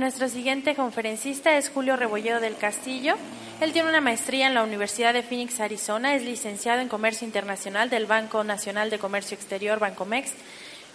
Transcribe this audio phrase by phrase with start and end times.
[0.00, 3.14] nuestro siguiente conferencista es Julio Rebolledo del Castillo.
[3.60, 6.14] Él tiene una maestría en la Universidad de Phoenix, Arizona.
[6.14, 10.32] Es licenciado en Comercio Internacional del Banco Nacional de Comercio Exterior, Bancomex.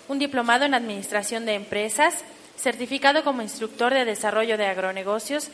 [0.08, 2.24] Un diplomado en Administración de Empresas.
[2.58, 5.50] Certificado como instructor de desarrollo de agronegocios.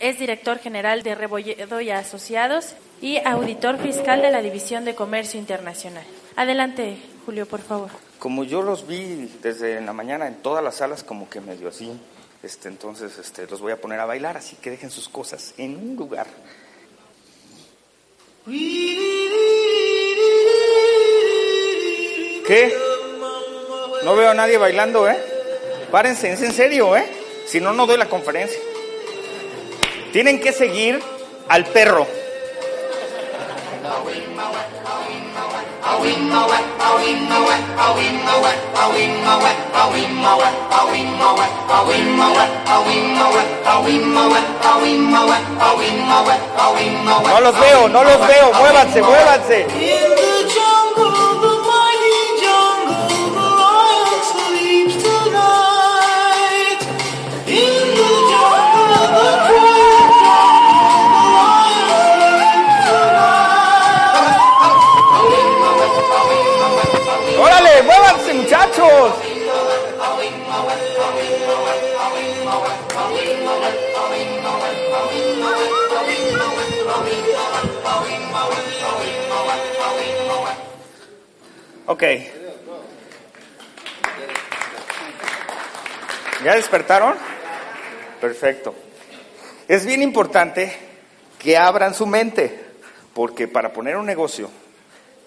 [0.00, 5.38] Es director general de Rebolledo y Asociados y auditor fiscal de la División de Comercio
[5.38, 6.04] Internacional.
[6.36, 7.90] Adelante, Julio, por favor.
[8.18, 11.92] Como yo los vi desde la mañana en todas las salas, como que medio así,
[12.42, 15.76] este, entonces este, los voy a poner a bailar, así que dejen sus cosas en
[15.76, 16.26] un lugar.
[22.46, 22.76] ¿Qué?
[24.04, 25.16] No veo a nadie bailando, ¿eh?
[25.92, 27.06] Párense, es en serio, ¿eh?
[27.46, 28.58] Si no, no doy la conferencia.
[30.12, 31.00] Tienen que seguir
[31.48, 32.06] al perro.
[47.28, 50.11] No los veo, no los veo, muévanse, muévanse.
[68.82, 69.14] Muchachos!
[81.86, 82.02] Ok.
[86.44, 87.14] ¿Ya despertaron?
[88.20, 88.74] Perfecto.
[89.68, 90.76] Es bien importante
[91.38, 92.64] que abran su mente,
[93.14, 94.50] porque para poner un negocio,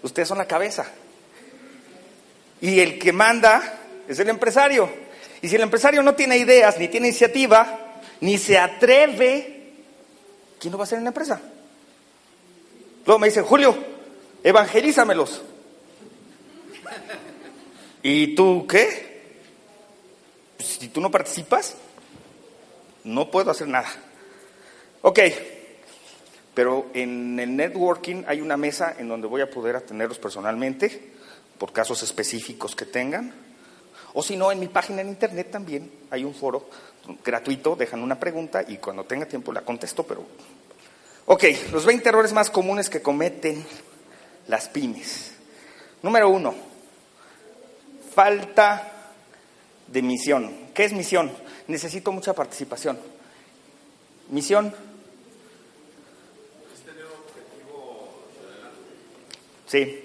[0.02, 0.86] ustedes son la cabeza.
[2.62, 4.90] Y el que manda es el empresario.
[5.42, 9.74] Y si el empresario no tiene ideas, ni tiene iniciativa, ni se atreve,
[10.60, 11.42] ¿quién lo va a hacer en la empresa?
[13.06, 13.76] Luego me dicen, Julio,
[14.44, 15.44] evangelízamelos.
[18.04, 19.16] ¿Y tú qué?
[20.58, 21.76] Pues, si tú no participas,
[23.04, 23.90] no puedo hacer nada.
[25.02, 25.20] Ok,
[26.56, 31.15] pero en el networking hay una mesa en donde voy a poder atenderlos personalmente
[31.58, 33.34] por casos específicos que tengan.
[34.14, 36.70] O si no, en mi página en internet también hay un foro
[37.24, 40.26] gratuito, dejan una pregunta y cuando tenga tiempo la contesto, pero...
[41.28, 43.66] Ok, los 20 errores más comunes que cometen
[44.48, 45.32] las pymes.
[46.04, 46.54] Número uno,
[48.14, 49.12] falta
[49.88, 50.54] de misión.
[50.74, 51.32] ¿Qué es misión?
[51.68, 53.00] Necesito mucha participación.
[54.30, 54.74] Misión.
[59.68, 60.05] Sí.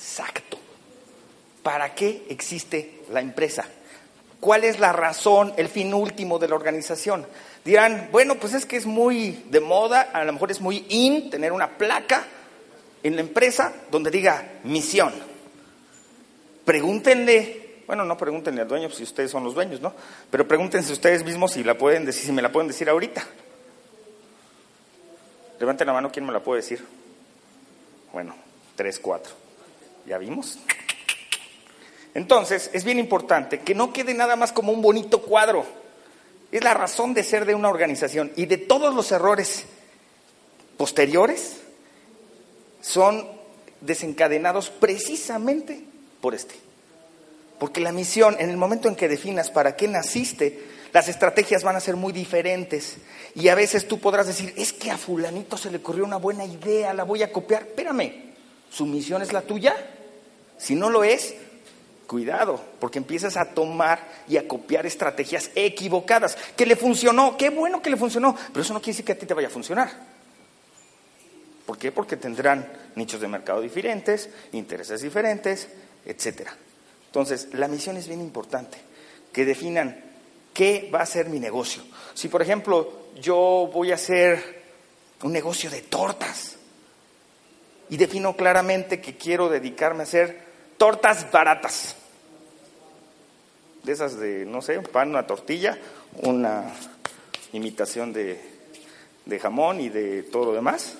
[0.00, 0.58] Exacto.
[1.62, 3.66] ¿Para qué existe la empresa?
[4.40, 7.26] ¿Cuál es la razón, el fin último de la organización?
[7.66, 11.28] Dirán, bueno, pues es que es muy de moda, a lo mejor es muy in
[11.28, 12.24] tener una placa
[13.02, 15.12] en la empresa donde diga misión.
[16.64, 19.92] Pregúntenle, bueno, no pregúntenle al dueño si ustedes son los dueños, ¿no?
[20.30, 23.22] Pero pregúntense ustedes mismos si la pueden decir, si me la pueden decir ahorita.
[25.58, 26.82] Levanten la mano, ¿quién me la puede decir?
[28.14, 28.34] Bueno,
[28.76, 29.39] tres, cuatro.
[30.10, 30.58] ¿Ya vimos?
[32.14, 35.64] Entonces, es bien importante que no quede nada más como un bonito cuadro.
[36.50, 38.32] Es la razón de ser de una organización.
[38.34, 39.66] Y de todos los errores
[40.76, 41.58] posteriores
[42.80, 43.24] son
[43.82, 45.84] desencadenados precisamente
[46.20, 46.56] por este.
[47.60, 50.60] Porque la misión, en el momento en que definas para qué naciste,
[50.92, 52.96] las estrategias van a ser muy diferentes.
[53.36, 56.44] Y a veces tú podrás decir, es que a fulanito se le ocurrió una buena
[56.44, 57.62] idea, la voy a copiar.
[57.62, 58.32] Espérame,
[58.72, 59.76] ¿su misión es la tuya?
[60.60, 61.34] Si no lo es,
[62.06, 66.36] cuidado, porque empiezas a tomar y a copiar estrategias equivocadas.
[66.56, 69.18] Que le funcionó, qué bueno que le funcionó, pero eso no quiere decir que a
[69.18, 69.90] ti te vaya a funcionar.
[71.64, 71.92] ¿Por qué?
[71.92, 75.68] Porque tendrán nichos de mercado diferentes, intereses diferentes,
[76.04, 76.56] etcétera.
[77.06, 78.78] Entonces, la misión es bien importante,
[79.32, 80.02] que definan
[80.52, 81.84] qué va a ser mi negocio.
[82.14, 84.62] Si, por ejemplo, yo voy a hacer
[85.22, 86.56] un negocio de tortas
[87.88, 90.49] y defino claramente que quiero dedicarme a hacer
[90.80, 91.94] tortas baratas,
[93.82, 95.78] de esas de, no sé, un pan, una tortilla,
[96.22, 96.72] una
[97.52, 98.40] imitación de,
[99.26, 100.94] de jamón y de todo lo demás.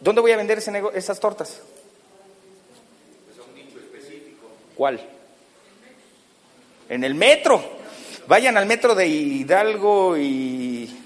[0.00, 1.60] ¿Dónde voy a vender ese esas tortas?
[4.74, 5.06] ¿Cuál?
[6.88, 7.62] En el metro.
[8.26, 10.98] Vayan al metro de Hidalgo y...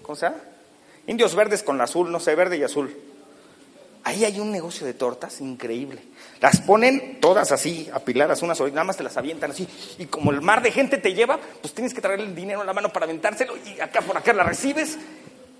[0.00, 0.38] ¿Cómo se llama?
[1.06, 2.96] Indios verdes con azul, no sé, verde y azul.
[4.04, 6.00] Ahí hay un negocio de tortas increíble.
[6.40, 9.66] Las ponen todas así, apiladas unas nada más te las avientan así.
[9.98, 12.66] Y como el mar de gente te lleva, pues tienes que traer el dinero en
[12.66, 14.98] la mano para aventárselo y acá por acá la recibes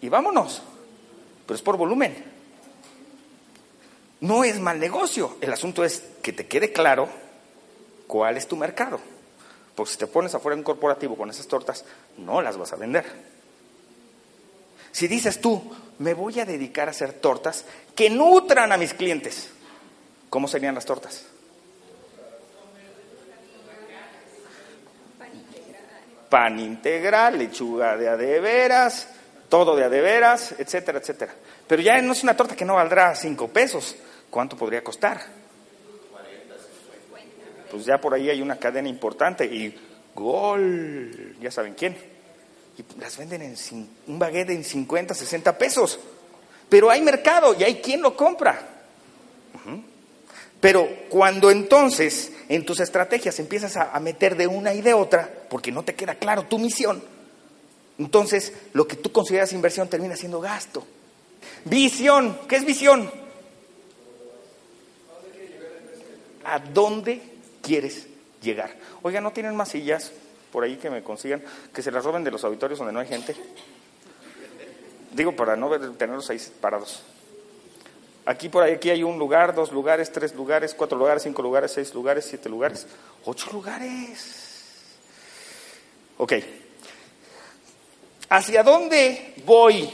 [0.00, 0.62] y vámonos.
[1.46, 2.14] Pero es por volumen.
[4.20, 5.36] No es mal negocio.
[5.40, 7.08] El asunto es que te quede claro
[8.06, 9.00] cuál es tu mercado.
[9.74, 11.84] Porque si te pones afuera en un corporativo con esas tortas,
[12.16, 13.04] no las vas a vender.
[14.90, 17.64] Si dices tú, me voy a dedicar a hacer tortas
[17.94, 19.50] que nutran a mis clientes,
[20.30, 21.24] ¿cómo serían las tortas?
[26.28, 29.08] Pan integral, lechuga de adeveras,
[29.48, 31.34] todo de adeveras, etcétera, etcétera.
[31.66, 33.96] Pero ya no es una torta que no valdrá cinco pesos.
[34.28, 35.20] ¿Cuánto podría costar?
[37.70, 39.78] Pues ya por ahí hay una cadena importante y
[40.14, 42.16] gol, ya saben quién
[42.78, 43.56] y las venden en
[44.06, 45.98] un baguette en 50, 60 pesos.
[46.68, 48.60] Pero hay mercado y hay quien lo compra.
[50.66, 55.70] Pero cuando entonces en tus estrategias empiezas a, meter de una y de otra, porque
[55.70, 57.00] no te queda claro tu misión,
[57.98, 60.84] entonces lo que tú consideras inversión termina siendo gasto.
[61.66, 63.08] Visión, ¿qué es visión?
[66.42, 67.22] ¿A dónde
[67.62, 68.08] quieres
[68.42, 68.74] llegar?
[69.02, 70.10] Oiga, ¿no tienen más sillas?
[70.50, 73.06] por ahí que me consigan, que se las roben de los auditorios donde no hay
[73.06, 73.36] gente.
[75.12, 77.04] Digo, para no tenerlos ahí parados.
[78.26, 81.70] Aquí por ahí, aquí hay un lugar, dos lugares, tres lugares, cuatro lugares, cinco lugares,
[81.70, 82.86] seis lugares, siete lugares,
[83.24, 84.46] ocho lugares.
[86.18, 86.32] Ok.
[88.28, 89.88] ¿Hacia dónde voy?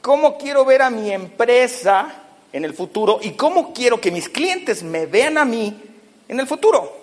[0.00, 2.22] ¿Cómo quiero ver a mi empresa
[2.52, 3.18] en el futuro?
[3.20, 5.82] ¿Y cómo quiero que mis clientes me vean a mí
[6.28, 6.96] en el futuro?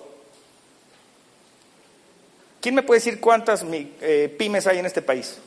[2.62, 5.38] ¿Quién me puede decir cuántas eh, pymes hay en este país?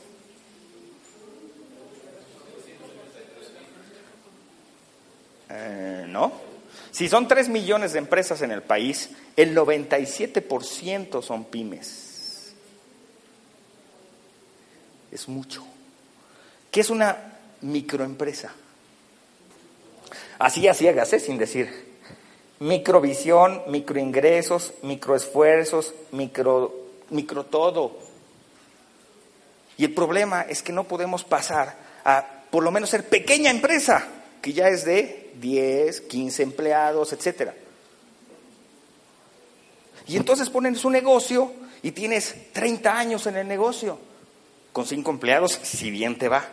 [5.49, 6.31] Eh, no.
[6.91, 12.53] Si son 3 millones de empresas en el país, el 97% son pymes.
[15.11, 15.65] Es mucho.
[16.71, 18.53] ¿Qué es una microempresa?
[20.39, 21.87] Así así hágase sin decir.
[22.59, 27.97] Microvisión, microingresos, microesfuerzos, micro micro todo.
[29.77, 34.07] Y el problema es que no podemos pasar a por lo menos ser pequeña empresa,
[34.41, 37.53] que ya es de 10, 15 empleados, etcétera.
[40.07, 41.51] Y entonces ponen su negocio
[41.81, 43.99] y tienes 30 años en el negocio,
[44.71, 46.45] con 5 empleados, si bien te va.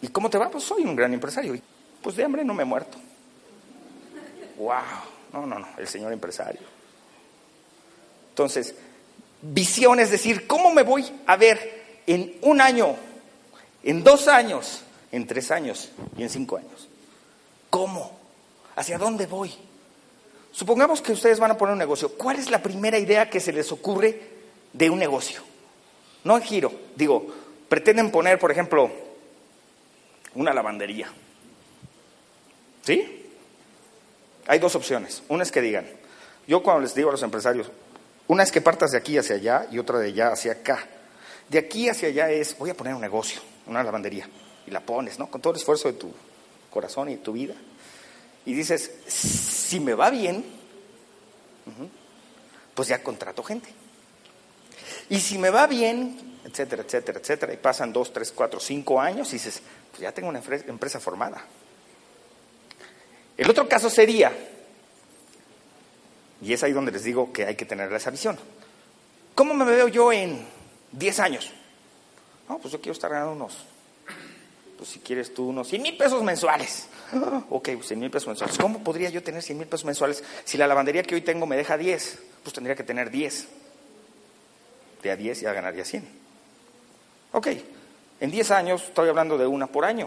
[0.00, 0.50] ¿Y cómo te va?
[0.50, 1.58] Pues soy un gran empresario.
[2.02, 2.98] Pues de hambre no me he muerto.
[4.58, 4.74] ¡Wow!
[5.32, 6.60] No, no, no, el señor empresario.
[8.30, 8.74] Entonces,
[9.42, 12.96] visión, es decir, ¿cómo me voy a ver en un año,
[13.82, 14.82] en dos años,
[15.12, 16.88] en tres años y en cinco años?
[17.70, 18.13] ¿Cómo?
[18.76, 19.52] ¿Hacia dónde voy?
[20.52, 22.10] Supongamos que ustedes van a poner un negocio.
[22.10, 24.20] ¿Cuál es la primera idea que se les ocurre
[24.72, 25.42] de un negocio?
[26.22, 26.72] No en giro.
[26.94, 27.26] Digo,
[27.68, 28.90] pretenden poner, por ejemplo,
[30.34, 31.08] una lavandería.
[32.82, 33.26] ¿Sí?
[34.46, 35.22] Hay dos opciones.
[35.28, 35.88] Una es que digan,
[36.46, 37.70] yo cuando les digo a los empresarios,
[38.26, 40.86] una es que partas de aquí hacia allá y otra de allá hacia acá.
[41.48, 44.28] De aquí hacia allá es, voy a poner un negocio, una lavandería,
[44.66, 45.30] y la pones, ¿no?
[45.30, 46.12] Con todo el esfuerzo de tu
[46.70, 47.54] corazón y tu vida.
[48.46, 50.44] Y dices, si me va bien,
[52.74, 53.68] pues ya contrato gente.
[55.08, 59.28] Y si me va bien, etcétera, etcétera, etcétera, y pasan dos, tres, cuatro, cinco años,
[59.30, 59.60] y dices,
[59.90, 61.44] pues ya tengo una empresa formada.
[63.36, 64.32] El otro caso sería,
[66.40, 68.38] y es ahí donde les digo que hay que tener esa visión.
[69.34, 70.46] ¿Cómo me veo yo en
[70.92, 71.50] 10 años?
[72.48, 73.56] No, pues yo quiero estar ganando unos,
[74.84, 76.88] pues si quieres tú, unos 100 mil pesos mensuales.
[77.48, 78.58] Ok, 100 pues mil pesos mensuales.
[78.58, 81.56] ¿Cómo podría yo tener 100 mil pesos mensuales si la lavandería que hoy tengo me
[81.56, 82.18] deja 10?
[82.42, 83.48] Pues tendría que tener 10.
[85.02, 86.06] De a 10 ya ganaría 100.
[87.32, 87.48] Ok,
[88.20, 90.06] en 10 años estoy hablando de una por año.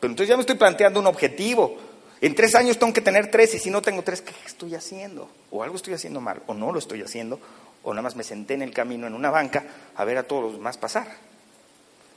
[0.00, 1.78] Pero entonces ya me estoy planteando un objetivo.
[2.20, 5.30] En tres años tengo que tener tres y si no tengo tres, ¿qué estoy haciendo?
[5.50, 7.40] O algo estoy haciendo mal, o no lo estoy haciendo,
[7.82, 10.42] o nada más me senté en el camino en una banca a ver a todos
[10.42, 11.06] los demás pasar.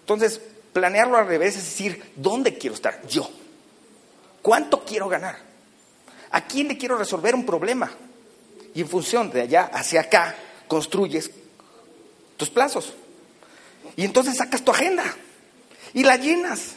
[0.01, 0.41] Entonces,
[0.73, 3.05] planearlo al revés es decir, ¿dónde quiero estar?
[3.07, 3.29] Yo.
[4.41, 5.37] ¿Cuánto quiero ganar?
[6.31, 7.91] ¿A quién le quiero resolver un problema?
[8.73, 10.35] Y en función de allá hacia acá,
[10.67, 11.31] construyes
[12.37, 12.93] tus plazos.
[13.95, 15.03] Y entonces sacas tu agenda
[15.93, 16.75] y la llenas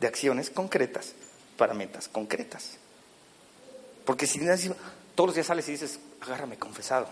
[0.00, 1.12] de acciones concretas
[1.56, 2.78] para metas concretas.
[4.04, 4.38] Porque si
[5.14, 7.08] todos los días sales y dices, agárrame confesado.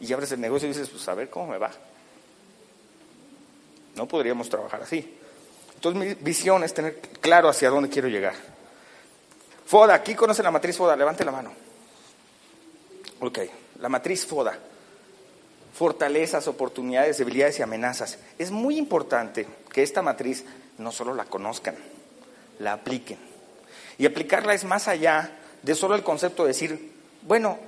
[0.00, 1.70] Y abres el negocio y dices, pues a ver cómo me va.
[3.96, 5.18] No podríamos trabajar así.
[5.74, 8.34] Entonces mi visión es tener claro hacia dónde quiero llegar.
[9.66, 10.96] FODA, ¿aquí conoce la matriz FODA?
[10.96, 11.52] Levante la mano.
[13.20, 13.38] Ok,
[13.80, 14.58] la matriz FODA.
[15.74, 18.18] Fortalezas, oportunidades, debilidades y amenazas.
[18.38, 20.44] Es muy importante que esta matriz
[20.78, 21.74] no solo la conozcan,
[22.58, 23.18] la apliquen.
[23.98, 25.32] Y aplicarla es más allá
[25.62, 27.58] de solo el concepto de decir, bueno,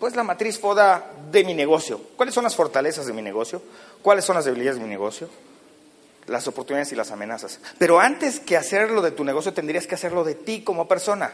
[0.00, 2.00] pues la matriz FODA de mi negocio.
[2.16, 3.62] ¿Cuáles son las fortalezas de mi negocio?
[4.00, 5.28] ¿Cuáles son las debilidades de mi negocio?
[6.26, 7.60] Las oportunidades y las amenazas.
[7.78, 11.32] Pero antes que hacerlo de tu negocio, tendrías que hacerlo de ti como persona.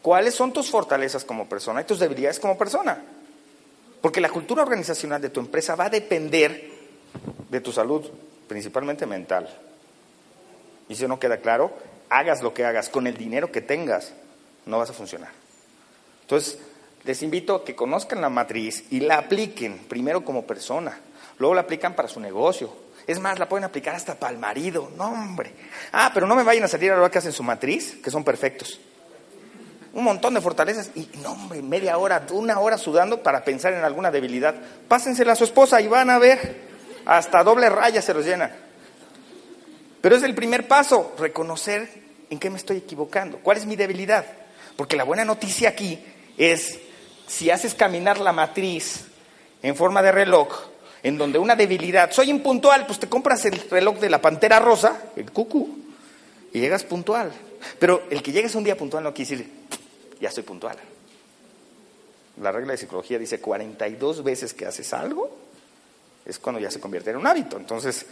[0.00, 3.02] ¿Cuáles son tus fortalezas como persona y tus debilidades como persona?
[4.00, 6.70] Porque la cultura organizacional de tu empresa va a depender
[7.50, 8.02] de tu salud,
[8.48, 9.48] principalmente mental.
[10.88, 11.70] Y si no queda claro,
[12.08, 14.12] hagas lo que hagas, con el dinero que tengas,
[14.64, 15.32] no vas a funcionar.
[16.22, 16.58] Entonces,
[17.04, 20.98] les invito a que conozcan la matriz y la apliquen primero como persona,
[21.38, 22.84] luego la aplican para su negocio.
[23.06, 24.90] Es más, la pueden aplicar hasta para el marido.
[24.96, 25.52] No, hombre.
[25.92, 28.24] Ah, pero no me vayan a salir a lo que hacen su matriz, que son
[28.24, 28.80] perfectos.
[29.92, 33.84] Un montón de fortalezas y, no, hombre, media hora, una hora sudando para pensar en
[33.84, 34.54] alguna debilidad.
[34.88, 36.64] Pásensela a su esposa y van a ver.
[37.04, 38.50] Hasta doble raya se los llena.
[40.00, 41.88] Pero es el primer paso, reconocer
[42.30, 44.24] en qué me estoy equivocando, cuál es mi debilidad.
[44.76, 46.02] Porque la buena noticia aquí
[46.36, 46.78] es
[47.26, 49.06] si haces caminar la matriz
[49.62, 50.48] en forma de reloj,
[51.02, 55.02] en donde una debilidad, soy impuntual, pues te compras el reloj de la pantera rosa,
[55.16, 55.78] el cucú,
[56.52, 57.32] y llegas puntual.
[57.78, 59.52] Pero el que llegues un día puntual no quiere decir,
[60.20, 60.76] ya estoy puntual.
[62.40, 65.36] La regla de psicología dice 42 veces que haces algo,
[66.24, 67.56] es cuando ya se convierte en un hábito.
[67.56, 68.06] Entonces,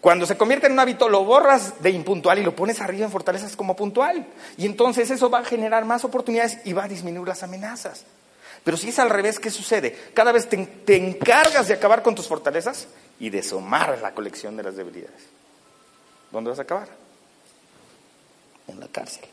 [0.00, 3.10] cuando se convierte en un hábito, lo borras de impuntual y lo pones arriba en
[3.10, 4.26] fortalezas como puntual.
[4.58, 8.04] Y entonces eso va a generar más oportunidades y va a disminuir las amenazas.
[8.64, 9.94] Pero si es al revés, ¿qué sucede?
[10.14, 12.88] Cada vez te, encargas de acabar con tus fortalezas
[13.20, 15.20] y de sumar la colección de las debilidades.
[16.32, 16.88] ¿Dónde vas a acabar?
[18.66, 19.26] En la cárcel.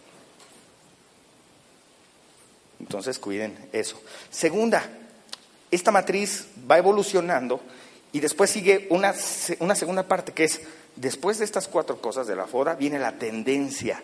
[2.81, 4.01] Entonces cuiden eso.
[4.29, 4.83] Segunda,
[5.71, 7.61] esta matriz va evolucionando
[8.11, 9.15] y después sigue una,
[9.59, 10.61] una segunda parte que es,
[10.97, 14.03] después de estas cuatro cosas de la FODA, viene la tendencia.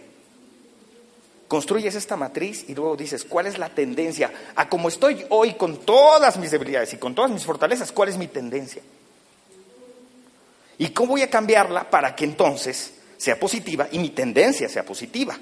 [1.47, 4.31] Construyes esta matriz y luego dices, ¿cuál es la tendencia?
[4.55, 8.17] A como estoy hoy con todas mis debilidades y con todas mis fortalezas, ¿cuál es
[8.17, 8.81] mi tendencia?
[10.77, 15.37] ¿Y cómo voy a cambiarla para que entonces sea positiva y mi tendencia sea positiva?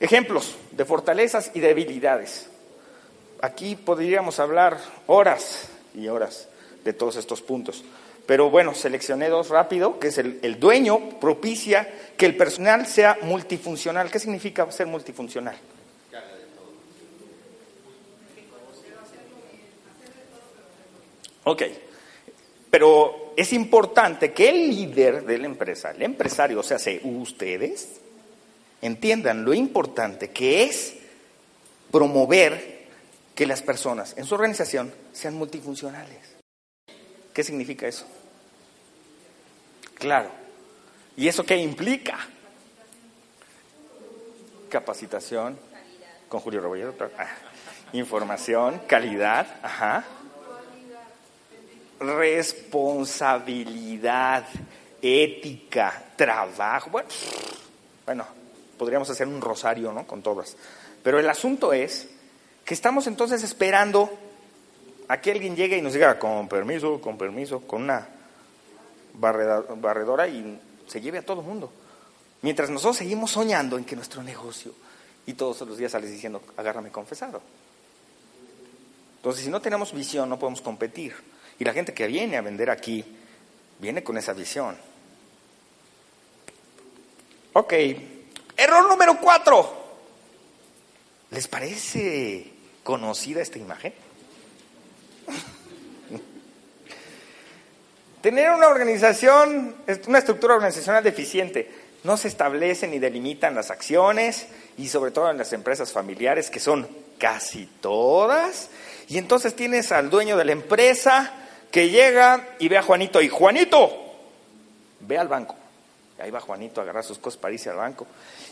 [0.00, 2.48] Ejemplos de fortalezas y debilidades.
[3.40, 6.48] Aquí podríamos hablar horas y horas
[6.84, 7.84] de todos estos puntos.
[8.28, 14.10] Pero bueno, seleccioné dos rápido, que es el, dueño propicia que el personal sea multifuncional.
[14.10, 15.56] ¿Qué significa ser multifuncional?
[21.44, 21.62] Ok,
[22.68, 27.98] pero es importante que el líder de la empresa, el empresario, o sea, ustedes,
[28.82, 30.96] entiendan lo importante que es
[31.90, 32.88] promover
[33.34, 36.36] que las personas en su organización sean multifuncionales.
[37.32, 38.04] ¿Qué significa eso?
[39.98, 40.30] Claro.
[41.16, 42.18] ¿Y eso qué implica?
[44.68, 45.58] Capacitación.
[46.28, 46.94] Con Julio Rebollero.
[47.18, 47.26] Ah,
[47.92, 49.46] información, calidad.
[49.62, 50.04] Ajá.
[52.00, 54.44] Responsabilidad,
[55.02, 56.90] ética, trabajo.
[56.90, 57.08] Bueno,
[58.06, 58.24] bueno,
[58.78, 60.06] podríamos hacer un rosario, ¿no?
[60.06, 60.56] Con todas.
[61.02, 62.08] Pero el asunto es
[62.64, 64.16] que estamos entonces esperando
[65.08, 68.06] a que alguien llegue y nos diga, con permiso, con permiso, con una
[69.18, 71.70] barredora y se lleve a todo el mundo.
[72.42, 74.72] Mientras nosotros seguimos soñando en que nuestro negocio,
[75.26, 77.42] y todos los días sales diciendo, agárrame confesado.
[79.16, 81.14] Entonces, si no tenemos visión, no podemos competir.
[81.58, 83.04] Y la gente que viene a vender aquí,
[83.78, 84.76] viene con esa visión.
[87.52, 87.72] Ok,
[88.56, 89.76] error número cuatro.
[91.30, 93.92] ¿Les parece conocida esta imagen?
[98.20, 101.70] Tener una organización, una estructura organizacional deficiente,
[102.04, 104.46] no se establecen ni delimitan las acciones
[104.76, 108.70] y sobre todo en las empresas familiares que son casi todas.
[109.08, 111.32] Y entonces tienes al dueño de la empresa
[111.70, 113.90] que llega y ve a Juanito y Juanito,
[115.00, 115.56] ve al banco.
[116.18, 118.06] Ahí va Juanito a agarrar sus cosas para irse al banco.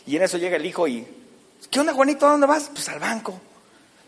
[0.07, 1.07] Y en eso llega el hijo y,
[1.71, 2.27] ¿qué onda Juanito?
[2.27, 2.71] ¿A dónde vas?
[2.73, 3.41] Pues al banco.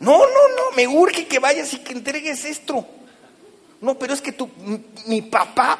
[0.00, 2.86] No, no, no, me urge que vayas y que entregues esto.
[3.80, 4.48] No, pero es que tu,
[5.06, 5.78] mi, papá.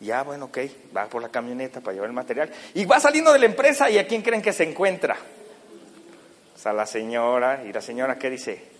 [0.00, 0.58] Ya, bueno, ok,
[0.96, 2.50] va por la camioneta para llevar el material.
[2.74, 5.16] Y va saliendo de la empresa y a quién creen que se encuentra.
[6.54, 8.74] O sea, la señora, y la señora, ¿qué dice?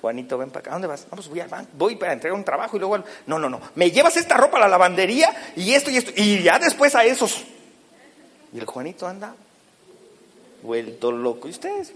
[0.00, 0.70] Juanito, ven para acá.
[0.70, 1.06] ¿A dónde vas?
[1.10, 1.70] Vamos, voy al banco.
[1.74, 2.98] Voy para entregar un trabajo y luego...
[3.26, 3.60] No, no, no.
[3.74, 6.12] Me llevas esta ropa a la lavandería y esto y esto.
[6.16, 7.44] Y ya después a esos.
[8.52, 9.34] Y el Juanito anda
[10.62, 11.48] vuelto loco.
[11.48, 11.92] ¿Y ustedes?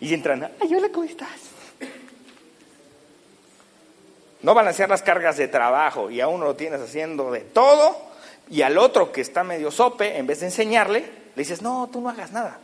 [0.00, 0.52] Y entran.
[0.60, 1.28] Ay, hola, ¿cómo estás?
[4.42, 7.96] No balancear las cargas de trabajo y a uno lo tienes haciendo de todo
[8.50, 12.00] y al otro que está medio sope, en vez de enseñarle, le dices, no, tú
[12.00, 12.58] no hagas nada.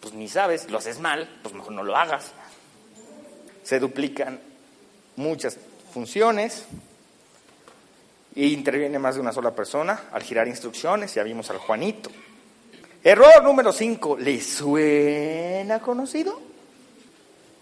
[0.00, 2.32] Pues ni sabes, lo haces mal, pues mejor no lo hagas.
[3.64, 4.40] Se duplican
[5.16, 5.58] muchas
[5.92, 6.64] funciones
[8.36, 12.10] y interviene más de una sola persona al girar instrucciones, ya vimos al Juanito.
[13.06, 16.40] Error número 5, ¿le suena conocido?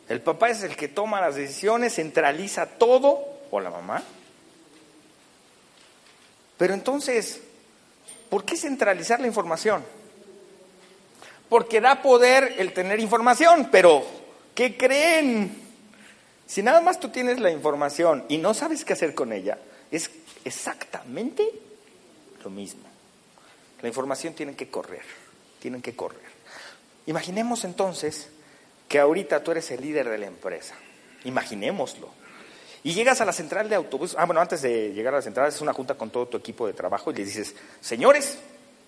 [0.09, 4.03] El papá es el que toma las decisiones, centraliza todo, o la mamá.
[6.57, 7.43] Pero entonces,
[8.31, 9.85] ¿por qué centralizar la información?
[11.51, 14.03] Porque da poder el tener información, pero
[14.55, 15.61] ¿qué creen?
[16.47, 19.59] Si nada más tú tienes la información y no sabes qué hacer con ella,
[19.91, 20.11] es
[20.43, 21.47] exactamente
[22.43, 22.85] lo mismo.
[23.83, 25.05] La información tiene que correr,
[25.65, 26.21] tienen que correr.
[27.07, 28.29] Imaginemos entonces
[28.87, 30.75] que ahorita tú eres el líder de la empresa.
[31.25, 32.11] Imaginémoslo.
[32.83, 34.15] Y llegas a la central de autobús.
[34.19, 36.67] Ah, bueno, antes de llegar a la central es una junta con todo tu equipo
[36.67, 38.37] de trabajo y le dices, señores,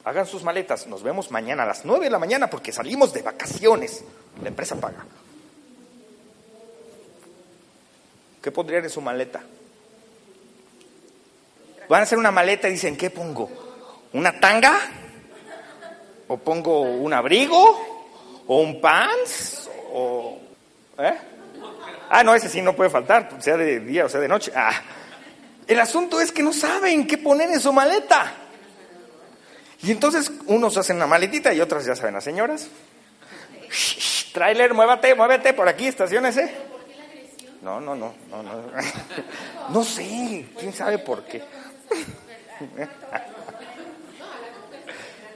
[0.05, 3.23] hagan sus maletas, nos vemos mañana a las 9 de la mañana porque salimos de
[3.23, 4.05] vacaciones.
[4.43, 5.03] La empresa paga.
[8.43, 9.43] ¿Qué pondrían en su maleta?
[11.89, 13.49] Van a hacer una maleta y dicen, ¿qué pongo?
[14.13, 14.79] ¿Una tanga?
[16.29, 18.43] ¿O pongo un abrigo?
[18.47, 19.71] ¿O un pants?
[19.93, 20.39] ¿O...
[20.99, 21.15] ¿Eh?
[22.11, 24.53] Ah, no, ese sí no puede faltar, sea de día o sea de noche.
[24.55, 24.73] Ah.
[25.67, 28.33] El asunto es que no saben qué poner en su maleta.
[29.83, 32.69] Y entonces unos hacen una maletita y otras ya saben las señoras.
[33.71, 36.55] Shh, Trailer, muévate, muévete por aquí, estacionese.
[37.63, 38.53] No, no, no, no, no.
[39.71, 41.43] No sé, quién sabe por qué.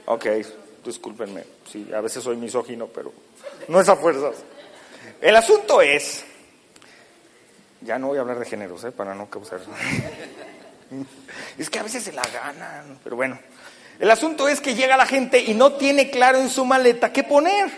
[0.05, 0.25] Ok,
[0.83, 3.13] discúlpenme, sí, a veces soy misógino, pero
[3.67, 4.43] no es a fuerzas.
[5.21, 6.23] El asunto es,
[7.81, 8.91] ya no voy a hablar de géneros, ¿eh?
[8.91, 9.61] para no causar.
[11.57, 13.39] Es que a veces se la ganan, pero bueno.
[13.97, 17.23] El asunto es que llega la gente y no tiene claro en su maleta qué
[17.23, 17.69] poner.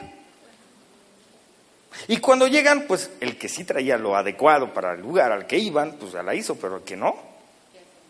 [2.08, 5.58] Y cuando llegan, pues el que sí traía lo adecuado para el lugar al que
[5.58, 7.16] iban, pues ya la hizo, pero el que no,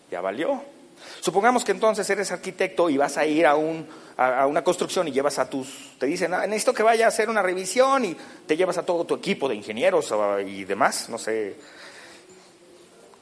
[0.10, 0.64] ya valió.
[1.20, 5.12] Supongamos que entonces eres arquitecto y vas a ir a, un, a, una construcción y
[5.12, 8.56] llevas a tus, te dicen, ah, necesito que vaya a hacer una revisión y te
[8.56, 10.14] llevas a todo tu equipo de ingenieros
[10.46, 11.56] y demás, no sé.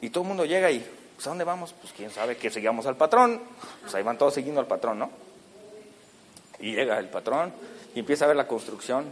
[0.01, 1.73] Y todo el mundo llega y, pues ¿a dónde vamos?
[1.79, 3.39] Pues quién sabe que sigamos al patrón.
[3.81, 5.11] Pues ahí van todos siguiendo al patrón, ¿no?
[6.59, 7.53] Y llega el patrón
[7.93, 9.05] y empieza a ver la construcción.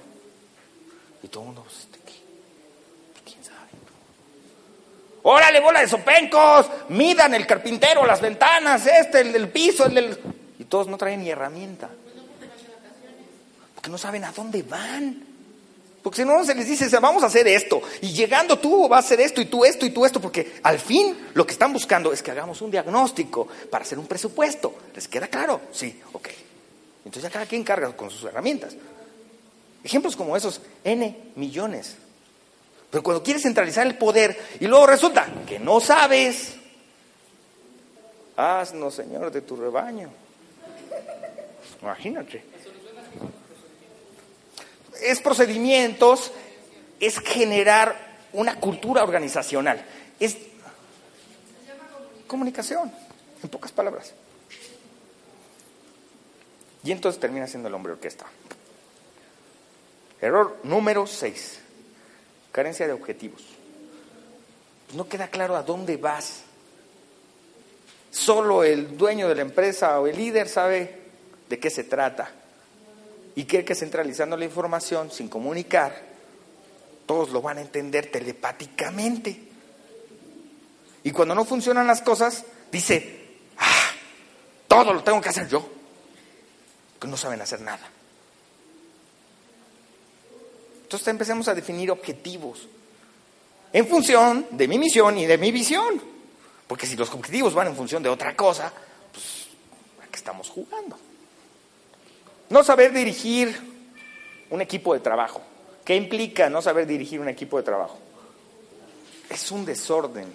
[1.21, 1.99] Y todo el mundo, pues, este.
[3.23, 3.69] ¿quién sabe?
[5.23, 6.67] ¡Órale, bola de sopencos!
[6.89, 10.38] Midan el carpintero, las ventanas, este, el del piso, el del...
[10.69, 11.89] Todos no traen ni herramienta.
[13.75, 15.25] Porque no saben a dónde van.
[16.03, 17.81] Porque si no se les dice, vamos a hacer esto.
[18.01, 20.21] Y llegando tú vas a hacer esto y tú esto y tú esto.
[20.21, 24.07] Porque al fin lo que están buscando es que hagamos un diagnóstico para hacer un
[24.07, 24.75] presupuesto.
[24.95, 25.61] ¿Les queda claro?
[25.71, 26.29] Sí, ok.
[27.05, 28.75] Entonces ya cada quien carga con sus herramientas.
[29.83, 31.95] Ejemplos como esos, N millones.
[32.89, 36.55] Pero cuando quieres centralizar el poder y luego resulta que no sabes,
[38.35, 40.09] haznos, Señor, de tu rebaño.
[41.81, 42.43] Imagínate.
[45.01, 46.31] Es procedimientos,
[46.99, 49.83] es generar una cultura organizacional.
[50.19, 50.37] Es
[52.27, 52.91] comunicación,
[53.41, 54.13] en pocas palabras.
[56.83, 58.25] Y entonces termina siendo el hombre orquesta.
[60.21, 61.59] Error número 6.
[62.51, 63.43] Carencia de objetivos.
[64.93, 66.41] No queda claro a dónde vas.
[68.11, 71.08] Solo el dueño de la empresa o el líder sabe
[71.49, 72.31] de qué se trata.
[73.35, 76.09] Y cree que centralizando la información sin comunicar,
[77.05, 79.39] todos lo van a entender telepáticamente.
[81.03, 83.91] Y cuando no funcionan las cosas, dice, ah,
[84.67, 85.67] todo lo tengo que hacer yo.
[86.99, 87.89] Que no saben hacer nada.
[90.83, 92.67] Entonces empecemos a definir objetivos
[93.71, 96.01] en función de mi misión y de mi visión.
[96.67, 98.71] Porque si los objetivos van en función de otra cosa,
[99.11, 99.47] pues
[100.03, 100.99] ¿a qué estamos jugando?
[102.49, 103.59] No saber dirigir
[104.49, 105.41] un equipo de trabajo.
[105.85, 107.97] ¿Qué implica no saber dirigir un equipo de trabajo?
[109.29, 110.33] Es un desorden.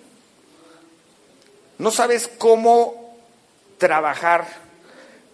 [1.79, 3.17] No sabes cómo
[3.79, 4.47] trabajar.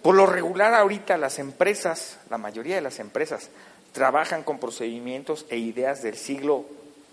[0.02, 3.50] Por lo regular ahorita las empresas, la mayoría de las empresas,
[3.92, 6.64] trabajan con procedimientos e ideas del siglo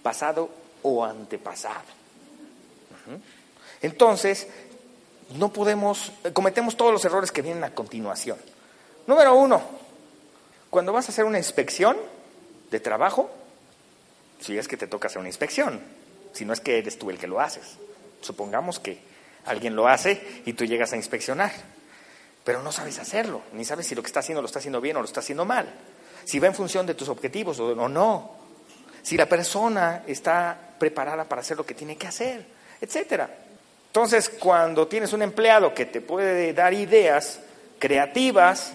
[0.03, 0.49] pasado
[0.83, 1.97] o antepasado.
[3.81, 4.47] Entonces,
[5.35, 8.37] no podemos, cometemos todos los errores que vienen a continuación.
[9.07, 9.61] Número uno,
[10.69, 11.97] cuando vas a hacer una inspección
[12.69, 13.31] de trabajo,
[14.39, 15.81] si es que te toca hacer una inspección,
[16.33, 17.77] si no es que eres tú el que lo haces.
[18.21, 18.99] Supongamos que
[19.45, 21.51] alguien lo hace y tú llegas a inspeccionar,
[22.43, 24.97] pero no sabes hacerlo, ni sabes si lo que está haciendo lo está haciendo bien
[24.97, 25.73] o lo está haciendo mal,
[26.25, 28.31] si va en función de tus objetivos o no,
[29.01, 32.45] si la persona está preparada para hacer lo que tiene que hacer,
[32.81, 33.29] etcétera.
[33.87, 37.39] Entonces, cuando tienes un empleado que te puede dar ideas
[37.79, 38.73] creativas,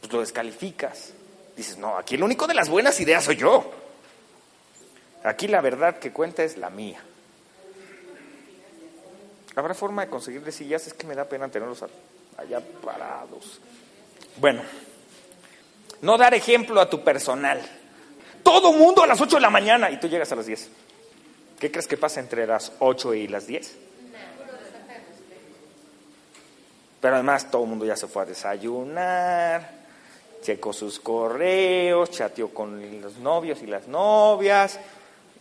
[0.00, 1.12] pues lo descalificas.
[1.56, 3.70] Dices, no, aquí el único de las buenas ideas soy yo.
[5.24, 7.00] Aquí la verdad que cuenta es la mía.
[9.56, 10.86] ¿Habrá forma de conseguir sillas?
[10.86, 11.84] Es que me da pena tenerlos
[12.36, 13.60] allá parados.
[14.36, 14.62] Bueno,
[16.00, 17.60] no dar ejemplo a tu personal.
[18.44, 20.70] Todo mundo a las 8 de la mañana y tú llegas a las 10.
[21.58, 23.76] ¿Qué crees que pasa entre las 8 y las 10?
[27.00, 29.77] Pero además todo el mundo ya se fue a desayunar,
[30.42, 34.78] checó sus correos, chateó con los novios y las novias,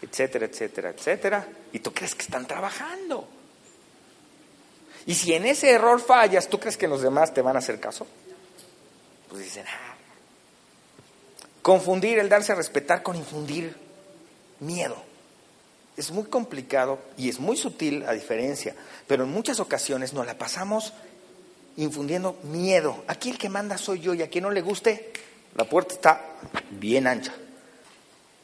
[0.01, 1.47] etcétera, etcétera, etcétera.
[1.71, 3.27] Y tú crees que están trabajando.
[5.05, 7.79] Y si en ese error fallas, ¿tú crees que los demás te van a hacer
[7.79, 8.05] caso?
[9.29, 9.95] Pues dicen, ah.
[11.62, 13.75] Confundir el darse a respetar con infundir
[14.60, 14.95] miedo.
[15.97, 18.75] Es muy complicado y es muy sutil a diferencia,
[19.07, 20.93] pero en muchas ocasiones nos la pasamos
[21.77, 23.03] infundiendo miedo.
[23.07, 25.13] Aquí el que manda soy yo y a quien no le guste,
[25.55, 26.21] la puerta está
[26.71, 27.33] bien ancha.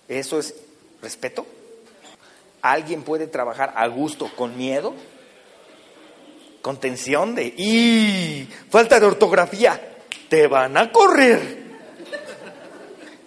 [0.07, 0.55] ¿Eso es
[1.01, 1.45] respeto?
[2.61, 4.93] ¿Alguien puede trabajar a gusto con miedo?
[6.61, 8.47] Con tensión de ¡y!
[8.69, 9.97] Falta de ortografía.
[10.29, 11.63] Te van a correr.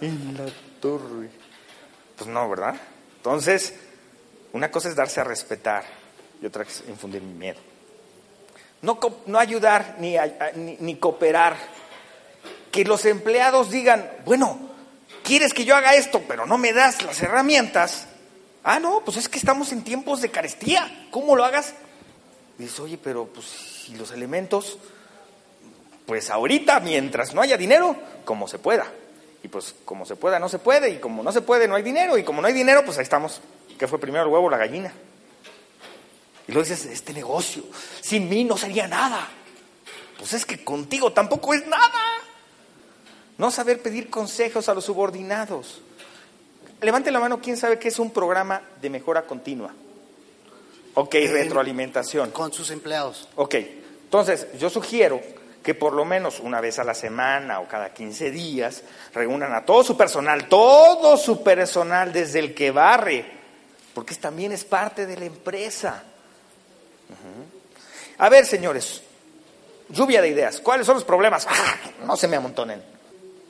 [0.00, 0.46] En la
[0.80, 1.28] torre.
[2.16, 2.76] Pues no, ¿verdad?
[3.18, 3.74] Entonces,
[4.52, 5.84] una cosa es darse a respetar
[6.40, 7.58] y otra es infundir miedo.
[8.86, 10.14] No, no ayudar ni,
[10.54, 11.56] ni, cooperar.
[12.70, 14.60] Que los empleados digan, bueno,
[15.24, 18.06] quieres que yo haga esto, pero no me das las herramientas.
[18.62, 21.08] Ah, no, pues es que estamos en tiempos de carestía.
[21.10, 21.74] ¿Cómo lo hagas?
[22.58, 24.78] Dices, oye, pero pues si los elementos,
[26.06, 28.86] pues ahorita, mientras no haya dinero, como se pueda.
[29.42, 30.90] Y pues como se pueda, no se puede.
[30.90, 32.16] Y como no se puede, no hay dinero.
[32.18, 33.40] Y como no hay dinero, pues ahí estamos.
[33.76, 34.92] ¿Qué fue primero el huevo o la gallina?
[36.48, 37.64] Y luego dices, este negocio,
[38.00, 39.28] sin mí no sería nada.
[40.18, 42.02] Pues es que contigo tampoco es nada.
[43.38, 45.82] No saber pedir consejos a los subordinados.
[46.80, 49.72] Levante la mano, ¿quién sabe qué es un programa de mejora continua?
[50.94, 52.30] Ok, retroalimentación.
[52.30, 53.28] Con sus empleados.
[53.36, 53.54] Ok,
[54.04, 55.20] entonces yo sugiero
[55.62, 58.82] que por lo menos una vez a la semana o cada 15 días
[59.12, 63.26] reúnan a todo su personal, todo su personal, desde el que barre,
[63.92, 66.04] porque también es parte de la empresa.
[68.18, 69.02] A ver, señores,
[69.88, 70.60] lluvia de ideas.
[70.60, 71.46] ¿Cuáles son los problemas?
[71.48, 72.82] Ah, no se me amontonen.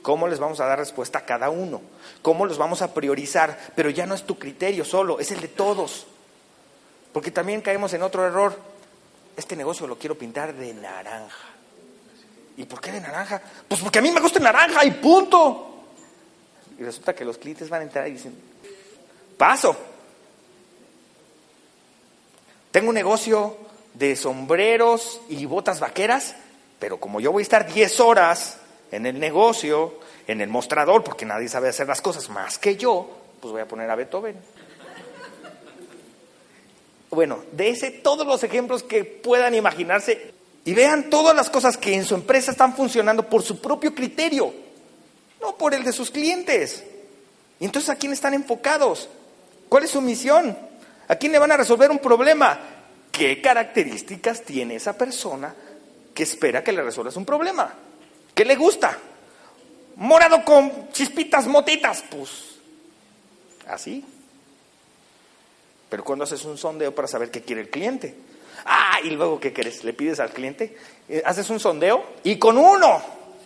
[0.01, 1.81] ¿Cómo les vamos a dar respuesta a cada uno?
[2.21, 3.57] ¿Cómo los vamos a priorizar?
[3.75, 6.07] Pero ya no es tu criterio solo, es el de todos.
[7.11, 8.57] Porque también caemos en otro error.
[9.35, 11.49] Este negocio lo quiero pintar de naranja.
[12.57, 13.41] ¿Y por qué de naranja?
[13.67, 15.83] Pues porque a mí me gusta naranja y punto.
[16.79, 18.35] Y resulta que los clientes van a entrar y dicen,
[19.37, 19.75] paso.
[22.71, 23.57] Tengo un negocio
[23.93, 26.35] de sombreros y botas vaqueras,
[26.79, 28.57] pero como yo voy a estar 10 horas
[28.91, 33.09] en el negocio, en el mostrador, porque nadie sabe hacer las cosas más que yo,
[33.41, 34.35] pues voy a poner a Beethoven.
[37.09, 40.33] Bueno, de ese todos los ejemplos que puedan imaginarse
[40.65, 44.53] y vean todas las cosas que en su empresa están funcionando por su propio criterio,
[45.41, 46.83] no por el de sus clientes.
[47.59, 49.07] Y entonces, ¿a quién están enfocados?
[49.69, 50.57] ¿Cuál es su misión?
[51.07, 52.59] ¿A quién le van a resolver un problema?
[53.11, 55.53] ¿Qué características tiene esa persona
[56.13, 57.73] que espera que le resuelvas un problema?
[58.33, 58.97] ¿Qué le gusta?
[59.95, 62.57] Morado con chispitas motitas, pues
[63.67, 64.03] así.
[65.89, 68.15] Pero cuando haces un sondeo para saber qué quiere el cliente.
[68.65, 69.83] Ah, y luego ¿qué quieres?
[69.83, 70.75] Le pides al cliente,
[71.07, 73.01] eh, haces un sondeo y con uno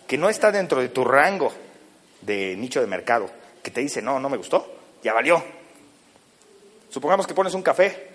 [0.06, 1.52] que no está dentro de tu rango
[2.20, 3.30] de nicho de mercado,
[3.62, 5.42] que te dice, no, no me gustó, ya valió.
[6.92, 8.12] Supongamos que pones un café